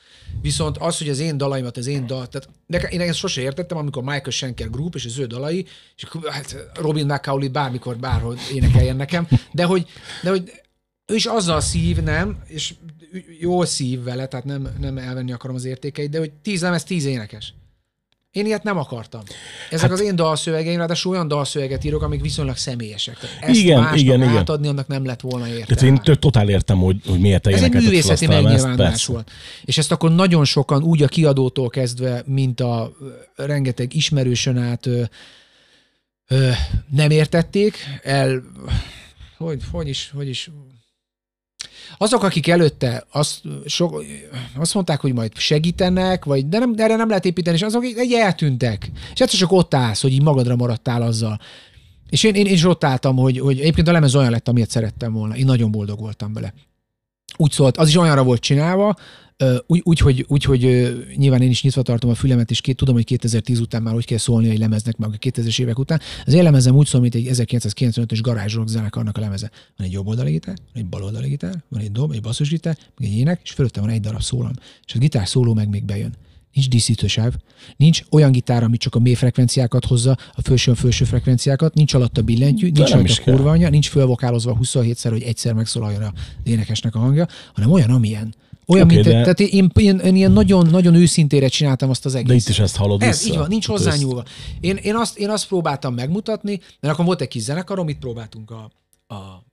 [0.42, 3.78] Viszont az, hogy az én dalaimat, az én dal, tehát nekem, én ezt sose értettem,
[3.78, 8.96] amikor Michael Schenker Group és az ő dalai, és hát Robin McCauley bármikor, bárhol énekeljen
[8.96, 9.86] nekem, de hogy,
[10.22, 10.52] de hogy
[11.06, 12.74] ő is azzal szív, nem, és
[13.40, 17.04] jól szív vele, tehát nem, nem elvenni akarom az értékeit, de hogy tíz lemez, tíz
[17.04, 17.54] énekes.
[18.36, 19.20] Én ilyet nem akartam.
[19.70, 23.18] Ezek hát, az én dalszövegeim, ráadásul olyan dalszöveget írok, amik viszonylag személyesek.
[23.18, 24.36] Tehát ezt Igen, igen, igen.
[24.36, 25.74] átadni, annak nem lett volna értelme.
[25.74, 29.30] Tehát én totál értem, hogy, hogy miért te Ez egy művészeti megnyilvánulás volt.
[29.64, 32.92] És ezt akkor nagyon sokan, úgy a kiadótól kezdve, mint a
[33.36, 35.02] rengeteg ismerősön át ö,
[36.28, 36.50] ö,
[36.90, 38.42] nem értették, el,
[39.36, 40.50] hogy, hogy is, hogy is,
[41.98, 43.88] azok, akik előtte azt, so,
[44.56, 47.84] azt mondták, hogy majd segítenek, vagy, de, nem, de erre nem lehet építeni, és azok
[47.84, 48.90] egy eltűntek.
[49.14, 51.40] És egyszer csak ott állsz, hogy így magadra maradtál azzal.
[52.10, 54.70] És én, én, én is ott álltam, hogy, hogy egyébként a lemez olyan lett, amilyet
[54.70, 55.36] szerettem volna.
[55.36, 56.54] Én nagyon boldog voltam vele.
[57.36, 58.96] Úgy szólt, az is olyanra volt csinálva,
[59.66, 60.60] úgy, úgy, hogy, úgy, hogy
[61.16, 64.04] nyilván én is nyitva tartom a fülemet, és két, tudom, hogy 2010 után már hogy
[64.04, 66.00] kell szólni egy lemeznek, meg a 2000-es évek után.
[66.26, 69.50] Az én lemezem úgy szól, mint egy 1995-ös garázsrock zenekarnak a lemeze.
[69.76, 72.78] Van egy jobb oldali gitár, van egy bal oldali gitár, van egy dob, egy basszusgitár,
[72.98, 74.52] meg egy ének, és fölötte van egy darab szólam.
[74.86, 76.14] És a gitár szóló meg még bejön.
[76.52, 77.34] Nincs díszítősáv,
[77.76, 81.94] nincs olyan gitár, ami csak a mély frekvenciákat hozza, a felső a felső frekvenciákat, nincs
[81.94, 83.34] alatt a billentyű, nincs nem alatt is a kell.
[83.34, 86.10] kurva anyja, nincs fölvokálozva 27-szer, hogy egyszer megszólaljon az
[86.42, 88.34] énekesnek a hangja, hanem olyan, amilyen.
[88.66, 92.14] Olyan, Oké, mint, de- tehát én, én, én, ilyen nagyon, nagyon őszintére csináltam azt az
[92.14, 92.36] egészet.
[92.36, 93.32] De itt is ezt hallod Ez vissza.
[93.32, 94.24] így van, nincs Tehát hozzányúlva.
[94.60, 98.50] Én, én, azt, én azt próbáltam megmutatni, mert akkor volt egy kis zenekarom, itt próbáltunk
[98.50, 98.70] a,
[99.14, 99.44] a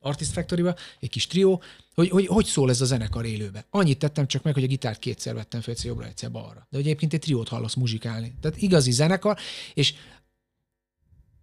[0.00, 0.64] Artist factory
[1.00, 1.62] egy kis trió,
[1.94, 3.66] hogy, hogy hogy szól ez a zenekar élőbe.
[3.70, 6.66] Annyit tettem csak meg, hogy a gitárt kétszer vettem fel, egyszer jobbra, egyszer balra.
[6.70, 8.34] De hogy egyébként egy triót hallasz muzsikálni.
[8.40, 9.36] Tehát igazi zenekar,
[9.74, 9.94] és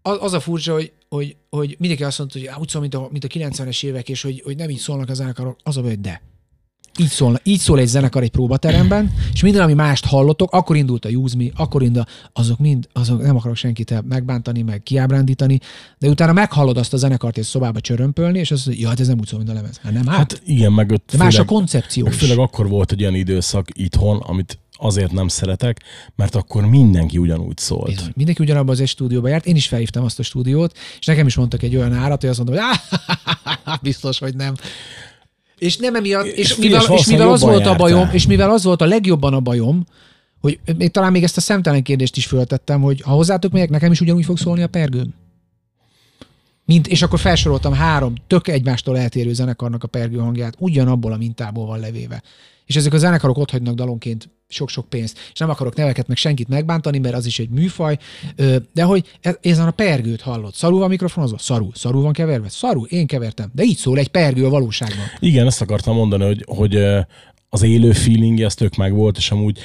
[0.01, 3.07] az, az a furcsa, hogy, hogy, hogy mindenki azt mondta, hogy úgy szól, mint a,
[3.11, 5.59] mint a 90-es évek, és hogy, hogy nem így szólnak a zenekarok.
[5.63, 6.21] Az a baj, de.
[6.97, 11.05] Így szól, így szól egy zenekar egy próbateremben, és minden, ami mást hallotok, akkor indult
[11.05, 15.59] a Use Me, akkor indul, azok mind, azok nem akarok senkit megbántani, meg kiábrándítani,
[15.99, 19.07] de utána meghallod azt a zenekart egy szobába csörömpölni, és azt mondod, ja, hát ez
[19.07, 19.79] nem úgy szól, mint a lemez.
[19.83, 22.69] Hát nem, hát, Hát igen, meg ott de más a főleg, koncepció meg főleg akkor
[22.69, 25.79] volt egy olyan időszak itthon, amit azért nem szeretek,
[26.15, 27.85] mert akkor mindenki ugyanúgy szólt.
[27.85, 28.11] Bizony.
[28.15, 31.35] Mindenki ugyanabban az egy stúdióba járt, én is felhívtam azt a stúdiót, és nekem is
[31.35, 32.77] mondtak egy olyan árat, hogy azt mondtam, hogy
[33.65, 34.53] "Áh, biztos, hogy nem.
[35.59, 37.75] És nem emiatt, és, és, mivel, és mivel az volt a jártál.
[37.75, 39.85] bajom, és mivel az volt a legjobban a bajom,
[40.41, 43.91] hogy még talán még ezt a szemtelen kérdést is föltettem, hogy ha hozzátok megyek, nekem
[43.91, 45.13] is ugyanúgy fog szólni a pergőm.
[46.65, 51.65] Mint, és akkor felsoroltam három tök egymástól eltérő zenekarnak a pergő hangját, ugyanabból a mintából
[51.65, 52.23] van levéve.
[52.65, 55.17] És ezek a zenekarok ott hagynak dalonként sok-sok pénzt.
[55.33, 57.97] És nem akarok neveket meg senkit megbántani, mert az is egy műfaj.
[58.73, 60.53] De hogy ezen a pergőt hallod.
[60.53, 61.37] Szarul van mikrofonozva?
[61.37, 61.71] Szarul.
[61.73, 62.49] Szarul van keverve?
[62.49, 62.87] Szarul.
[62.87, 63.51] Én kevertem.
[63.53, 65.05] De így szól egy pergő a valóságban.
[65.19, 66.75] Igen, ezt akartam mondani, hogy, hogy
[67.49, 69.59] az élő feelingje az tök meg volt, és amúgy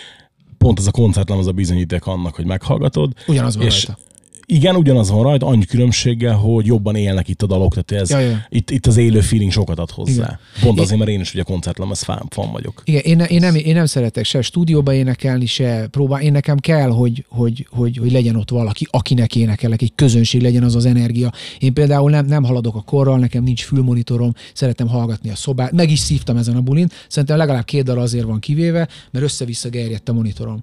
[0.58, 3.12] pont ez a koncertlem az a bizonyíték annak, hogy meghallgatod.
[3.26, 4.02] Ugyanaz van és rajta.
[4.46, 8.18] Igen, ugyanaz van rajta, annyi különbséggel, hogy jobban élnek itt a dalok, tehát ez, Ja,
[8.18, 8.46] ja.
[8.48, 10.12] Itt, itt az élő feeling sokat ad hozzá.
[10.12, 10.38] Igen.
[10.60, 12.82] Pont azért, mert én is ugye koncertlem, ez fan, fan vagyok.
[12.84, 16.20] Igen, én, én, nem, én nem szeretek se stúdióba énekelni, se próbál.
[16.20, 20.62] Én nekem kell, hogy, hogy, hogy, hogy legyen ott valaki, akinek énekelek, egy közönség legyen
[20.62, 21.32] az az energia.
[21.58, 25.72] Én például nem, nem haladok a korral, nekem nincs fülmonitorom, szeretem hallgatni a szobát.
[25.72, 26.88] Meg is szívtam ezen a bulin.
[27.08, 30.62] Szerintem legalább két dal azért van kivéve, mert össze-vissza gerjedt a monitorom.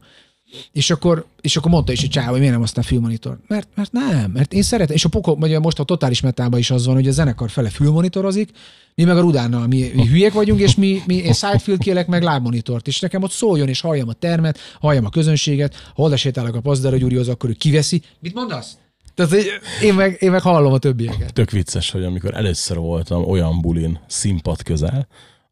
[0.71, 3.37] És akkor, és akkor mondta is, hogy csáv, hogy miért nem aztán fülmonitor.
[3.47, 6.71] Mert, mert nem, mert én szeretem, és a pokol, vagy most a totális metában is
[6.71, 8.49] az van, hogy a zenekar fele fülmonitorozik,
[8.95, 12.23] mi meg a Rudánnal, mi, mi hülyék vagyunk, és mi, mi én sidefield kérek meg
[12.23, 16.55] lábmonitort, és nekem ott szóljon, és halljam a termet, halljam a közönséget, ha oda sétálok
[16.55, 18.01] a Pazdára Gyurihoz, akkor ő kiveszi.
[18.19, 18.77] Mit mondasz?
[19.15, 19.33] Tehát
[19.81, 21.33] én meg, én meg hallom a többieket.
[21.33, 25.07] Tök vicces, hogy amikor először voltam olyan bulin színpad közel,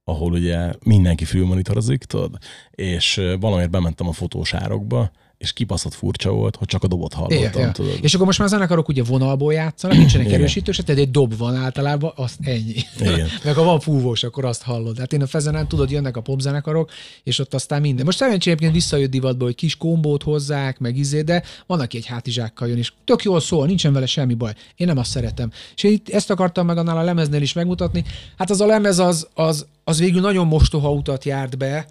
[0.09, 2.37] ahol ugye mindenki fülmonitorozik, tudod,
[2.71, 7.73] és valamiért bementem a fotósárokba, és kibaszott furcsa volt, hogy csak a dobot hallottam, Igen,
[7.73, 7.97] tudod.
[8.01, 10.39] És akkor most már a zenekarok ugye vonalból játszanak, nincsenek Igen.
[10.39, 12.75] erősítősek, tehát egy dob van általában, azt ennyi.
[12.99, 13.27] Igen.
[13.43, 14.97] Meg ha van fúvós, akkor azt hallod.
[14.97, 16.91] Hát én a fezenen tudod, jönnek a popzenekarok,
[17.23, 18.05] és ott aztán minden.
[18.05, 22.05] Most szerencsére egyébként visszajött divatba, hogy kis kombót hozzák, meg izé, de van, aki egy
[22.05, 24.53] hátizsákkal jön, és tök jól szól, nincsen vele semmi baj.
[24.75, 25.51] Én nem azt szeretem.
[25.75, 28.03] És én itt ezt akartam meg annál a lemeznél is megmutatni.
[28.37, 31.87] Hát az a lemez az, az, az végül nagyon mostoha utat járt be,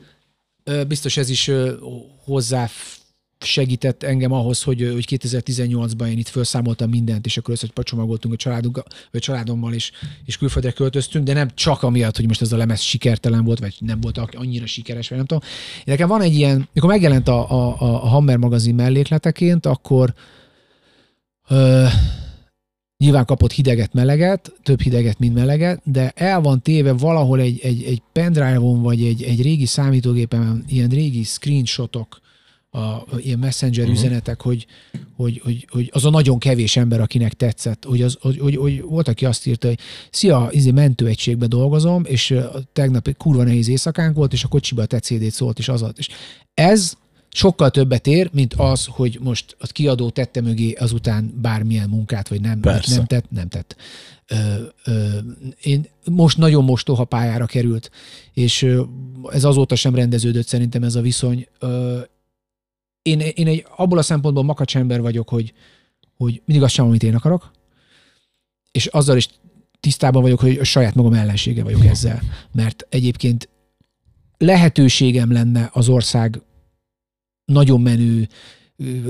[0.88, 1.50] biztos ez is
[2.24, 2.68] hozzá
[3.40, 8.36] segített engem ahhoz, hogy, hogy 2018-ban én itt felszámoltam mindent, és akkor össze pacsomagoltunk a
[8.36, 9.90] családunk, vagy családommal, és,
[10.24, 13.74] és külföldre költöztünk, de nem csak amiatt, hogy most ez a lemez sikertelen volt, vagy
[13.78, 15.42] nem volt annyira sikeres, vagy nem tudom.
[15.76, 20.14] Én nekem van egy ilyen, mikor megjelent a, a, a Hammer magazin mellékleteként, akkor
[21.48, 21.86] ö,
[22.96, 27.82] nyilván kapott hideget, meleget, több hideget, mint meleget, de el van téve valahol egy, egy,
[27.82, 32.20] egy pendrive-on, vagy egy, egy régi számítógépen, ilyen régi screenshotok,
[32.70, 33.98] a, ilyen messenger uh-huh.
[33.98, 34.66] üzenetek, hogy,
[35.16, 38.82] hogy, hogy, hogy, az a nagyon kevés ember, akinek tetszett, hogy, az, hogy, hogy, hogy
[38.82, 39.78] volt, aki azt írta, hogy
[40.10, 42.34] szia, izé mentőegységbe dolgozom, és
[42.72, 45.82] tegnap egy kurva nehéz éjszakánk volt, és a kocsiba a te CD-t szólt, és az
[45.82, 45.94] ad.
[45.96, 46.08] És
[46.54, 46.96] ez
[47.30, 52.40] sokkal többet ér, mint az, hogy most a kiadó tette mögé azután bármilyen munkát, vagy
[52.40, 52.96] nem, Persze.
[52.96, 53.76] nem tett, nem tett.
[54.26, 54.36] Ö,
[54.84, 55.18] ö,
[55.62, 57.90] én most nagyon mostoha pályára került,
[58.32, 58.66] és
[59.32, 61.46] ez azóta sem rendeződött szerintem ez a viszony.
[61.58, 61.98] Ö,
[63.08, 65.52] én, én egy abból a szempontból makacs ember vagyok, hogy,
[66.16, 67.50] hogy mindig azt sem, amit én akarok,
[68.70, 69.28] és azzal is
[69.80, 72.22] tisztában vagyok, hogy a saját magam ellensége vagyok ezzel.
[72.52, 73.48] Mert egyébként
[74.38, 76.42] lehetőségem lenne az ország
[77.44, 78.28] nagyon menő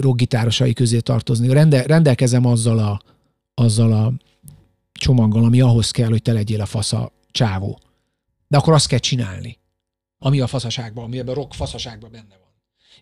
[0.01, 1.49] rockgitárosai közé tartozni.
[1.53, 3.01] Rende, rendelkezem azzal a,
[3.55, 4.13] azzal a
[4.93, 7.81] csomaggal, ami ahhoz kell, hogy te legyél a fasza csávó.
[8.49, 9.59] De akkor azt kell csinálni,
[10.19, 12.48] ami a faszaságban, ami ebben a rock faszaságban benne van.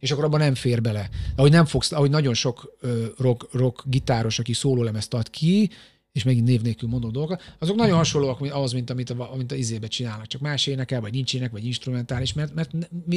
[0.01, 1.09] És akkor abban nem fér bele.
[1.37, 2.77] Ahogy nem fogsz, ahogy nagyon sok
[3.19, 5.71] rock, rock gitáros, aki szólólemezt ad ki,
[6.13, 9.53] és megint név nélkül mondom dolgokat, azok nagyon hasonlóak mint- ahhoz, mint amit a, amit
[9.53, 10.27] a izébe csinálnak.
[10.27, 12.71] Csak más énekel, vagy nincs ének, vagy instrumentális, mert, mert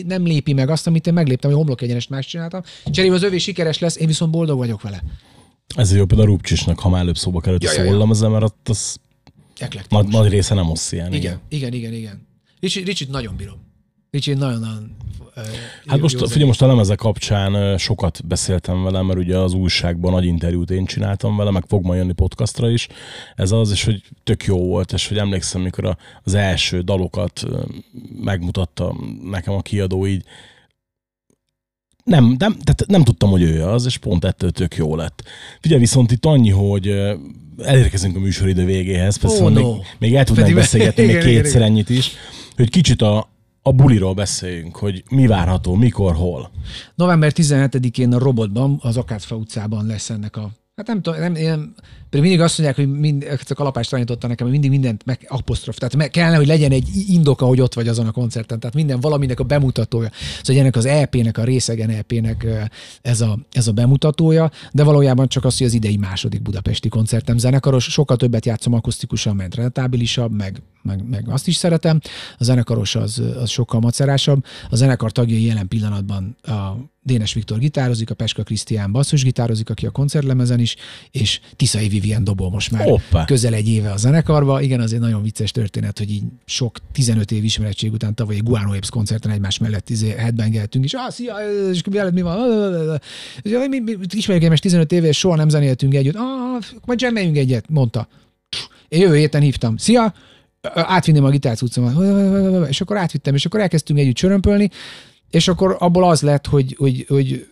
[0.05, 2.61] nem lépi meg azt, amit én megléptem, hogy homlok egyenest más csináltam.
[2.85, 5.03] Cserébe az övé sikeres lesz, én viszont boldog vagyok vele.
[5.75, 7.89] Ezért jó például a Rupcsisnak, ha már előbb szóba került Ja, a ja, ja.
[7.89, 8.97] szóllam, ezzel, mert ott az
[9.57, 10.03] Eklektikus.
[10.03, 11.13] nagy, nagy része nem oszcián.
[11.13, 12.27] Igen, igen, igen, igen.
[12.59, 13.67] Ricsit, Ricsit nagyon bírom.
[14.11, 14.97] Ricsit nagyon-nagyon
[15.85, 19.53] Hát jó- most, jó figyelj, most a lemeze kapcsán sokat beszéltem vele, mert ugye az
[19.53, 22.87] újságban nagy interjút én csináltam vele, meg fog majd jönni podcastra is.
[23.35, 27.43] Ez az, és hogy tök jó volt, és hogy emlékszem, mikor az első dalokat
[28.21, 30.23] megmutatta nekem a kiadó így,
[32.03, 35.23] nem, nem, tehát nem tudtam, hogy ő az, és pont ettől tök jó lett.
[35.61, 36.87] Figyelj, viszont itt annyi, hogy
[37.57, 39.77] elérkezünk a műsoridő végéhez, persze Oh, még, no.
[39.97, 41.67] még el tudnánk beszélgetni még igen, kétszer igen.
[41.67, 42.11] ennyit is,
[42.55, 43.29] hogy kicsit a,
[43.69, 46.51] a buliról beszéljünk, hogy mi várható, mikor, hol.
[46.95, 51.73] November 17-én a Robotban, az Akácfa utcában lesz ennek a Hát nem tudom, nem, én,
[52.09, 55.25] pedig mindig azt mondják, hogy mind, ezt a kalapást tanította nekem, hogy mindig mindent meg
[55.27, 55.77] apostrof.
[55.77, 58.59] Tehát meg kellene, hogy legyen egy indoka, hogy ott vagy azon a koncerten.
[58.59, 60.09] Tehát minden valaminek a bemutatója.
[60.43, 62.47] Szóval ennek az EP-nek, a részegen EP-nek
[63.01, 67.37] ez a, ez a bemutatója, de valójában csak az, hogy az idei második budapesti koncertem
[67.37, 67.83] zenekaros.
[67.83, 71.99] Sokkal többet játszom akusztikusan, mert rentábilisabb, meg, meg, meg azt is szeretem.
[72.37, 74.45] A zenekaros az, az sokkal macerásabb.
[74.69, 79.85] A zenekar tagjai jelen pillanatban a Dénes Viktor gitározik, a Peska Krisztián basszus gitározik, aki
[79.85, 80.75] a koncertlemezen is,
[81.11, 83.25] és Tiszai Vivien dobol most már Hoppá.
[83.25, 84.61] közel egy éve a zenekarba.
[84.61, 88.43] Igen, az egy nagyon vicces történet, hogy így sok 15 év ismerettség után tavaly egy
[88.43, 91.35] Guano Apes koncerten egymás mellett izé headbangeltünk, és ah, szia,
[91.71, 92.37] és veled mi van?
[93.43, 96.15] "Jaj, mi, mi, ismerjük egymást 15 éve, és soha nem zenéltünk együtt.
[96.15, 98.07] Ah, majd jammeljünk egyet, mondta.
[98.87, 99.77] Én jövő héten hívtam.
[99.77, 100.13] Szia,
[100.73, 102.69] átvinném a gitárt utcomat.
[102.69, 104.69] És akkor átvittem, és akkor elkezdtünk együtt csörömpölni,
[105.29, 107.47] és akkor abból az lett, hogy, hogy, hogy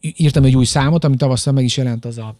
[0.00, 2.36] írtam egy új számot, ami tavasszal meg is jelent az a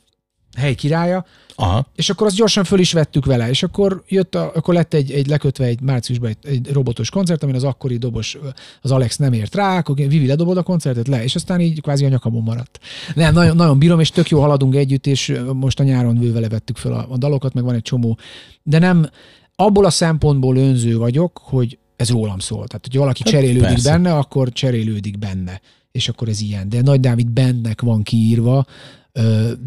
[0.56, 1.24] hely királya,
[1.54, 1.86] Aha.
[1.96, 5.10] és akkor azt gyorsan föl is vettük vele, és akkor jött, a, akkor lett egy,
[5.10, 8.38] egy lekötve egy márciusban egy, egy robotos koncert, amin az akkori dobos,
[8.82, 12.04] az Alex nem ért rá, akkor Vivi ledobod a koncertet le, és aztán így kvázi
[12.04, 12.78] a nyakamon maradt.
[13.14, 16.76] Nem, nagyon, nagyon bírom, és tök jó haladunk együtt, és most a nyáron vele vettük
[16.76, 18.18] fel a, a dalokat, meg van egy csomó,
[18.62, 19.08] de nem,
[19.56, 22.66] abból a szempontból önző vagyok, hogy ez rólam szól.
[22.66, 23.90] Tehát, hogy valaki cserélődik persze.
[23.90, 25.60] benne, akkor cserélődik benne.
[25.92, 26.68] És akkor ez ilyen.
[26.68, 28.66] De Nagy Dávid bennek van kiírva,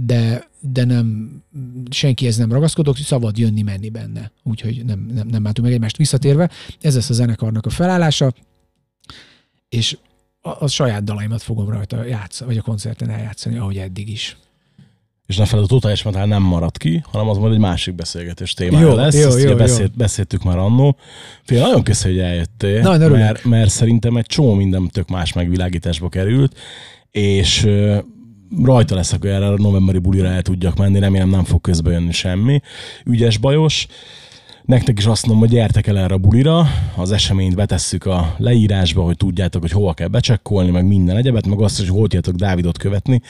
[0.05, 1.37] de, de nem,
[1.89, 4.31] senkihez nem ragaszkodok, szabad jönni-menni benne.
[4.43, 6.49] Úgyhogy nem, nem, nem látunk meg egymást visszatérve.
[6.81, 8.33] Ez lesz a zenekarnak a felállása,
[9.69, 9.97] és
[10.41, 14.37] a, a saját dalaimat fogom rajta játszani, vagy a koncerten eljátszani, ahogy eddig is.
[15.25, 18.53] És ne feled, a totális metal nem marad ki, hanem az majd egy másik beszélgetés
[18.53, 19.15] témája Jó, lesz.
[19.15, 19.55] jó, Ezt jó, jó.
[19.55, 20.97] beszélt, beszéltük már annó.
[21.43, 23.17] Fél, nagyon köszönjük, hogy eljöttél, örülök.
[23.17, 26.57] mert, mert szerintem egy csomó minden tök más megvilágításba került,
[27.11, 27.67] és
[28.63, 32.11] rajta leszek, hogy erre a novemberi bulira el tudjak menni, remélem nem fog közbe jönni
[32.11, 32.61] semmi.
[33.05, 33.87] Ügyes bajos.
[34.65, 39.03] Nektek is azt mondom, hogy gyertek el erre a bulira, az eseményt betesszük a leírásba,
[39.03, 42.77] hogy tudjátok, hogy hova kell becsekkolni, meg minden egyebet, meg azt hogy hol tudjátok Dávidot
[42.77, 43.21] követni.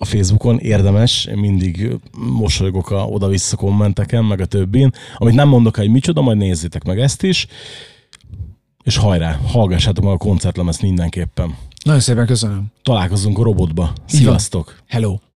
[0.00, 4.90] A Facebookon érdemes, én mindig mosolygok a oda-vissza kommenteken, meg a többin.
[5.16, 7.46] Amit nem mondok, hogy micsoda, majd nézzétek meg ezt is.
[8.82, 11.54] És hajrá, hallgassátok meg a koncertlemezt mindenképpen.
[11.88, 12.66] Nagyon szépen köszönöm.
[12.82, 13.92] Találkozunk a robotba.
[14.06, 14.76] Sziasztok!
[14.86, 15.27] Hello!